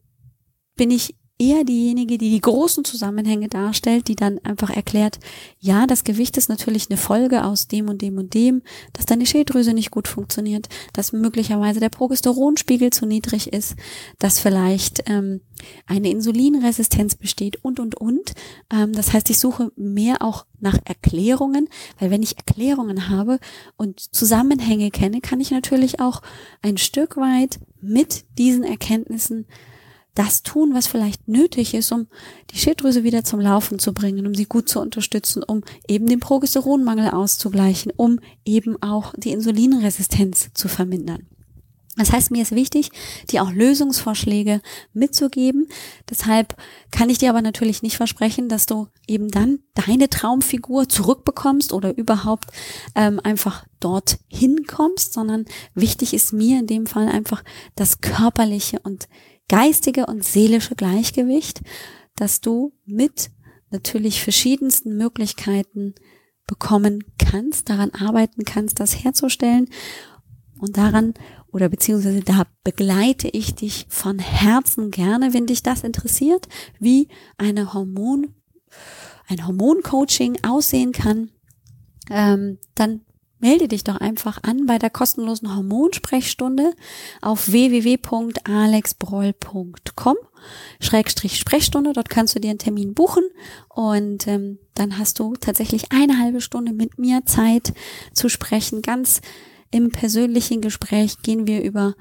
bin 0.77 0.91
ich 0.91 1.17
eher 1.39 1.65
diejenige, 1.65 2.17
die 2.17 2.31
die 2.31 2.41
großen 2.41 2.85
Zusammenhänge 2.85 3.49
darstellt, 3.49 4.09
die 4.09 4.17
dann 4.17 4.39
einfach 4.39 4.71
erklärt, 4.71 5.19
ja, 5.59 5.87
das 5.87 6.05
Gewicht 6.05 6.39
ist 6.39 6.49
natürlich 6.49 6.89
eine 6.89 6.97
Folge 6.97 7.45
aus 7.45 7.69
dem 7.69 7.89
und 7.89 8.01
dem 8.01 8.17
und 8.17 8.33
dem, 8.33 8.63
dass 8.95 9.05
deine 9.05 9.27
Schilddrüse 9.27 9.75
nicht 9.75 9.91
gut 9.91 10.09
funktioniert, 10.09 10.69
dass 10.95 11.13
möglicherweise 11.13 11.79
der 11.79 11.91
Progesteronspiegel 11.91 12.91
zu 12.91 13.05
niedrig 13.05 13.53
ist, 13.53 13.77
dass 14.19 14.41
vielleicht 14.41 15.03
ähm, 15.11 15.43
eine 15.87 16.11
Insulinresistenz 16.11 17.17
besteht 17.17 17.63
und, 17.63 17.81
und, 17.81 17.97
und. 17.97 18.33
Ähm, 18.73 18.95
das 18.95 19.13
heißt, 19.13 19.29
ich 19.29 19.39
suche 19.39 19.73
mehr 19.77 20.23
auch 20.23 20.47
nach 20.59 20.79
Erklärungen, 20.85 21.69
weil 21.99 22.11
wenn 22.11 22.23
ich 22.23 22.39
Erklärungen 22.39 23.11
habe 23.11 23.41
und 23.77 24.01
Zusammenhänge 24.01 24.91
kenne, 24.91 25.21
kann 25.21 25.41
ich 25.41 25.51
natürlich 25.51 26.01
auch 26.01 26.23
ein 26.63 26.79
Stück 26.79 27.19
weit 27.19 27.59
mit 27.81 28.25
diesen 28.39 28.65
Erkenntnissen 28.65 29.47
das 30.17 30.43
tun, 30.43 30.75
was 30.75 30.87
vielleicht 30.87 31.29
nötig 31.29 31.75
ist, 31.75 31.93
um 31.93 32.07
die 32.51 32.57
Schilddrüse 32.57 33.05
wieder 33.05 33.23
zum 33.23 33.39
Laufen 33.39 33.79
zu 33.79 33.93
bringen, 33.93 34.27
um 34.27 34.35
sie 34.35 34.47
gut 34.47 34.69
zu 34.69 34.81
unterstützen, 34.81 35.43
um 35.43 35.63
eben 35.87 36.07
den 36.07 36.21
Progesteronmangel 36.21 37.11
auszugleichen, 37.11 37.93
um 37.95 38.19
eben 38.45 38.83
auch 38.83 39.13
die 39.17 39.31
Insulinresistenz 39.31 40.51
zu 40.55 40.69
vermindern. 40.69 41.27
Das 41.97 42.13
heißt, 42.13 42.31
mir 42.31 42.43
ist 42.43 42.53
wichtig, 42.53 42.91
dir 43.31 43.43
auch 43.43 43.51
Lösungsvorschläge 43.51 44.61
mitzugeben. 44.93 45.67
Deshalb 46.11 46.55
kann 46.91 47.09
ich 47.09 47.19
dir 47.19 47.31
aber 47.31 47.41
natürlich 47.41 47.83
nicht 47.83 47.97
versprechen, 47.97 48.49
dass 48.49 48.67
du 48.67 48.89
eben 49.07 49.31
dann 49.31 49.61
deine 49.75 50.11
Traumfigur 50.11 50.89
zurückbekommst 50.89 51.73
oder 51.73 51.97
überhaupt 51.97 52.51
ähm, 52.95 53.19
einfach 53.23 53.65
dort 53.81 54.19
hinkommst, 54.29 55.15
sondern 55.15 55.47
wichtig 55.75 56.13
ist 56.13 56.33
mir 56.33 56.59
in 56.59 56.67
dem 56.67 56.87
Fall 56.87 57.09
einfach 57.09 57.43
das 57.77 58.01
körperliche 58.01 58.79
und 58.81 59.09
geistige 59.49 60.07
und 60.07 60.25
seelische 60.25 60.75
Gleichgewicht, 60.75 61.63
dass 62.15 62.41
du 62.41 62.73
mit 62.85 63.31
natürlich 63.71 64.23
verschiedensten 64.23 64.97
Möglichkeiten 64.97 65.95
bekommen 66.47 67.05
kannst, 67.19 67.69
daran 67.69 67.91
arbeiten 67.91 68.45
kannst, 68.45 68.81
das 68.81 69.03
herzustellen 69.03 69.69
und 70.59 70.77
daran 70.77 71.15
oder 71.53 71.69
beziehungsweise 71.69 72.21
da 72.21 72.43
begleite 72.65 73.29
ich 73.29 73.55
dich 73.55 73.87
von 73.89 74.19
Herzen 74.19 74.91
gerne, 74.91 75.33
wenn 75.33 75.47
dich 75.47 75.63
das 75.63 75.85
interessiert, 75.85 76.49
wie 76.79 77.09
eine 77.39 77.73
Hormon, 77.73 78.35
ein 79.29 79.47
Hormoncoaching 79.47 80.45
aussehen 80.45 80.93
kann, 80.93 81.31
ähm, 82.11 82.59
dann 82.75 83.03
melde 83.39 83.69
dich 83.69 83.85
doch 83.85 83.97
einfach 83.97 84.43
an 84.43 84.67
bei 84.67 84.79
der 84.79 84.91
kostenlosen 84.91 85.55
Hormonsprechstunde 85.55 86.73
auf 87.21 87.51
www.alexbroll.com 87.51 90.17
Schrägstrich 90.81 91.39
Sprechstunde. 91.39 91.93
Dort 91.93 92.09
kannst 92.09 92.35
du 92.35 92.41
dir 92.41 92.51
einen 92.51 92.59
Termin 92.59 92.95
buchen 92.95 93.25
und 93.69 94.27
ähm, 94.27 94.59
dann 94.75 94.99
hast 94.99 95.19
du 95.19 95.37
tatsächlich 95.37 95.93
eine 95.93 96.19
halbe 96.19 96.41
Stunde 96.41 96.73
mit 96.73 96.99
mir 96.99 97.27
Zeit 97.27 97.75
zu 98.13 98.29
sprechen. 98.29 98.83
Ganz 98.83 99.21
im 99.77 99.91
persönlichen 99.91 100.61
Gespräch 100.61 101.23
gehen 101.23 101.47
wir 101.47 101.63
über 101.63 101.95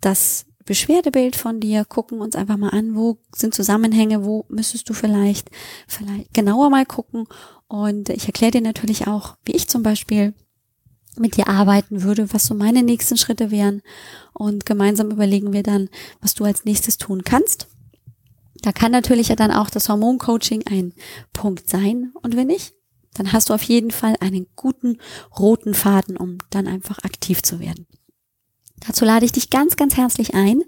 das 0.00 0.44
Beschwerdebild 0.64 1.34
von 1.34 1.60
dir, 1.60 1.84
gucken 1.84 2.20
uns 2.20 2.36
einfach 2.36 2.56
mal 2.56 2.70
an, 2.70 2.94
wo 2.94 3.18
sind 3.34 3.54
Zusammenhänge, 3.54 4.24
wo 4.24 4.44
müsstest 4.48 4.88
du 4.88 4.94
vielleicht, 4.94 5.50
vielleicht 5.88 6.32
genauer 6.34 6.70
mal 6.70 6.86
gucken. 6.86 7.26
Und 7.66 8.10
ich 8.10 8.26
erkläre 8.26 8.52
dir 8.52 8.60
natürlich 8.60 9.06
auch, 9.06 9.36
wie 9.44 9.52
ich 9.52 9.68
zum 9.68 9.82
Beispiel 9.82 10.34
mit 11.16 11.36
dir 11.36 11.48
arbeiten 11.48 12.02
würde, 12.02 12.32
was 12.32 12.46
so 12.46 12.54
meine 12.54 12.82
nächsten 12.82 13.16
Schritte 13.16 13.50
wären. 13.50 13.82
Und 14.32 14.66
gemeinsam 14.66 15.10
überlegen 15.10 15.52
wir 15.52 15.62
dann, 15.62 15.88
was 16.20 16.34
du 16.34 16.44
als 16.44 16.64
nächstes 16.64 16.98
tun 16.98 17.24
kannst. 17.24 17.66
Da 18.62 18.72
kann 18.72 18.92
natürlich 18.92 19.28
ja 19.28 19.36
dann 19.36 19.50
auch 19.50 19.70
das 19.70 19.88
Hormoncoaching 19.88 20.64
ein 20.66 20.92
Punkt 21.32 21.68
sein. 21.68 22.12
Und 22.22 22.36
wenn 22.36 22.46
nicht, 22.46 22.74
dann 23.14 23.32
hast 23.32 23.50
du 23.50 23.54
auf 23.54 23.62
jeden 23.62 23.90
Fall 23.90 24.16
einen 24.20 24.46
guten 24.56 24.98
roten 25.38 25.74
Faden, 25.74 26.16
um 26.16 26.38
dann 26.50 26.66
einfach 26.66 26.98
aktiv 27.04 27.42
zu 27.42 27.60
werden. 27.60 27.86
Dazu 28.86 29.04
lade 29.04 29.24
ich 29.24 29.32
dich 29.32 29.50
ganz, 29.50 29.76
ganz 29.76 29.96
herzlich 29.96 30.34
ein 30.34 30.62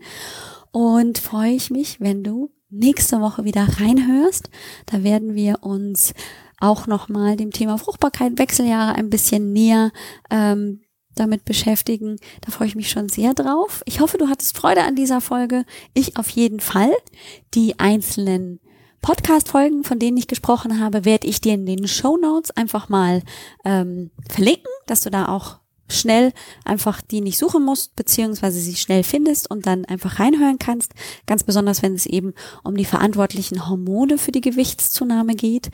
und 0.70 1.18
freue 1.18 1.52
ich 1.52 1.70
mich, 1.70 2.00
wenn 2.00 2.22
du 2.22 2.50
nächste 2.70 3.20
Woche 3.20 3.44
wieder 3.44 3.66
reinhörst. 3.80 4.50
Da 4.86 5.02
werden 5.02 5.34
wir 5.34 5.62
uns 5.62 6.14
auch 6.58 6.86
nochmal 6.86 7.36
dem 7.36 7.50
Thema 7.50 7.78
Fruchtbarkeit, 7.78 8.38
Wechseljahre 8.38 8.94
ein 8.94 9.10
bisschen 9.10 9.52
näher 9.52 9.92
ähm, 10.30 10.80
damit 11.14 11.44
beschäftigen. 11.44 12.16
Da 12.40 12.50
freue 12.50 12.68
ich 12.68 12.74
mich 12.74 12.90
schon 12.90 13.08
sehr 13.08 13.34
drauf. 13.34 13.82
Ich 13.86 14.00
hoffe, 14.00 14.18
du 14.18 14.28
hattest 14.28 14.56
Freude 14.56 14.82
an 14.82 14.96
dieser 14.96 15.20
Folge. 15.20 15.64
Ich 15.92 16.16
auf 16.16 16.28
jeden 16.30 16.60
Fall. 16.60 16.92
Die 17.54 17.78
einzelnen 17.78 18.60
Podcast-Folgen, 19.04 19.84
von 19.84 19.98
denen 19.98 20.16
ich 20.16 20.28
gesprochen 20.28 20.80
habe, 20.80 21.04
werde 21.04 21.26
ich 21.26 21.42
dir 21.42 21.52
in 21.52 21.66
den 21.66 21.86
Show 21.86 22.16
Notes 22.16 22.52
einfach 22.52 22.88
mal 22.88 23.20
ähm, 23.62 24.10
verlinken, 24.30 24.70
dass 24.86 25.02
du 25.02 25.10
da 25.10 25.28
auch 25.28 25.58
schnell 25.90 26.32
einfach 26.64 27.02
die 27.02 27.20
nicht 27.20 27.36
suchen 27.36 27.66
musst, 27.66 27.96
beziehungsweise 27.96 28.58
sie 28.58 28.76
schnell 28.76 29.02
findest 29.02 29.50
und 29.50 29.66
dann 29.66 29.84
einfach 29.84 30.20
reinhören 30.20 30.58
kannst. 30.58 30.94
Ganz 31.26 31.42
besonders, 31.42 31.82
wenn 31.82 31.92
es 31.92 32.06
eben 32.06 32.32
um 32.62 32.78
die 32.78 32.86
verantwortlichen 32.86 33.68
Hormone 33.68 34.16
für 34.16 34.32
die 34.32 34.40
Gewichtszunahme 34.40 35.34
geht. 35.34 35.68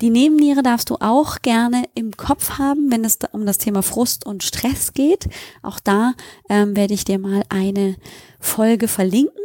Die 0.00 0.10
Nebenniere 0.10 0.64
darfst 0.64 0.90
du 0.90 0.96
auch 0.96 1.42
gerne 1.42 1.84
im 1.94 2.16
Kopf 2.16 2.58
haben, 2.58 2.90
wenn 2.90 3.04
es 3.04 3.18
um 3.30 3.46
das 3.46 3.58
Thema 3.58 3.84
Frust 3.84 4.26
und 4.26 4.42
Stress 4.42 4.94
geht. 4.94 5.28
Auch 5.62 5.78
da 5.78 6.14
ähm, 6.48 6.74
werde 6.74 6.94
ich 6.94 7.04
dir 7.04 7.20
mal 7.20 7.44
eine 7.50 7.94
Folge 8.40 8.88
verlinken 8.88 9.38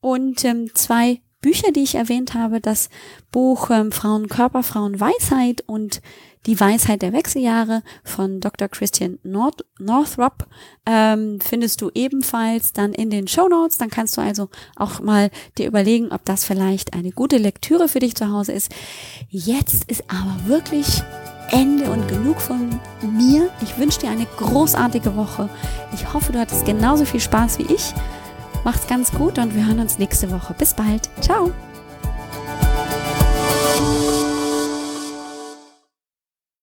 und 0.00 0.44
ähm, 0.44 0.70
zwei 0.74 1.20
Bücher, 1.40 1.70
die 1.72 1.84
ich 1.84 1.94
erwähnt 1.94 2.34
habe, 2.34 2.60
das 2.60 2.88
Buch 3.30 3.70
ähm, 3.70 3.92
Frauen 3.92 4.28
Weisheit 4.28 5.62
und 5.66 6.00
die 6.46 6.58
Weisheit 6.58 7.02
der 7.02 7.12
Wechseljahre 7.12 7.82
von 8.04 8.40
Dr. 8.40 8.68
Christian 8.68 9.18
North 9.22 9.64
Northrop 9.78 10.46
ähm, 10.86 11.38
findest 11.40 11.80
du 11.80 11.90
ebenfalls 11.94 12.72
dann 12.72 12.92
in 12.92 13.10
den 13.10 13.28
Show 13.28 13.48
Notes. 13.48 13.78
Dann 13.78 13.90
kannst 13.90 14.16
du 14.16 14.20
also 14.20 14.48
auch 14.76 15.00
mal 15.00 15.30
dir 15.58 15.66
überlegen, 15.66 16.10
ob 16.10 16.24
das 16.24 16.44
vielleicht 16.44 16.94
eine 16.94 17.10
gute 17.12 17.36
Lektüre 17.36 17.88
für 17.88 18.00
dich 18.00 18.14
zu 18.14 18.30
Hause 18.32 18.52
ist. 18.52 18.74
Jetzt 19.28 19.84
ist 19.90 20.04
aber 20.08 20.48
wirklich 20.48 21.02
Ende 21.50 21.90
und 21.90 22.08
genug 22.08 22.40
von 22.40 22.80
mir. 23.02 23.50
Ich 23.62 23.78
wünsche 23.78 24.00
dir 24.00 24.10
eine 24.10 24.26
großartige 24.36 25.16
Woche. 25.16 25.48
Ich 25.94 26.12
hoffe, 26.12 26.32
du 26.32 26.38
hattest 26.38 26.66
genauso 26.66 27.04
viel 27.04 27.20
Spaß 27.20 27.58
wie 27.58 27.74
ich. 27.74 27.94
Macht's 28.64 28.86
ganz 28.86 29.12
gut 29.12 29.38
und 29.38 29.54
wir 29.54 29.66
hören 29.66 29.80
uns 29.80 29.98
nächste 29.98 30.30
Woche. 30.30 30.54
Bis 30.54 30.74
bald. 30.74 31.08
Ciao. 31.20 31.52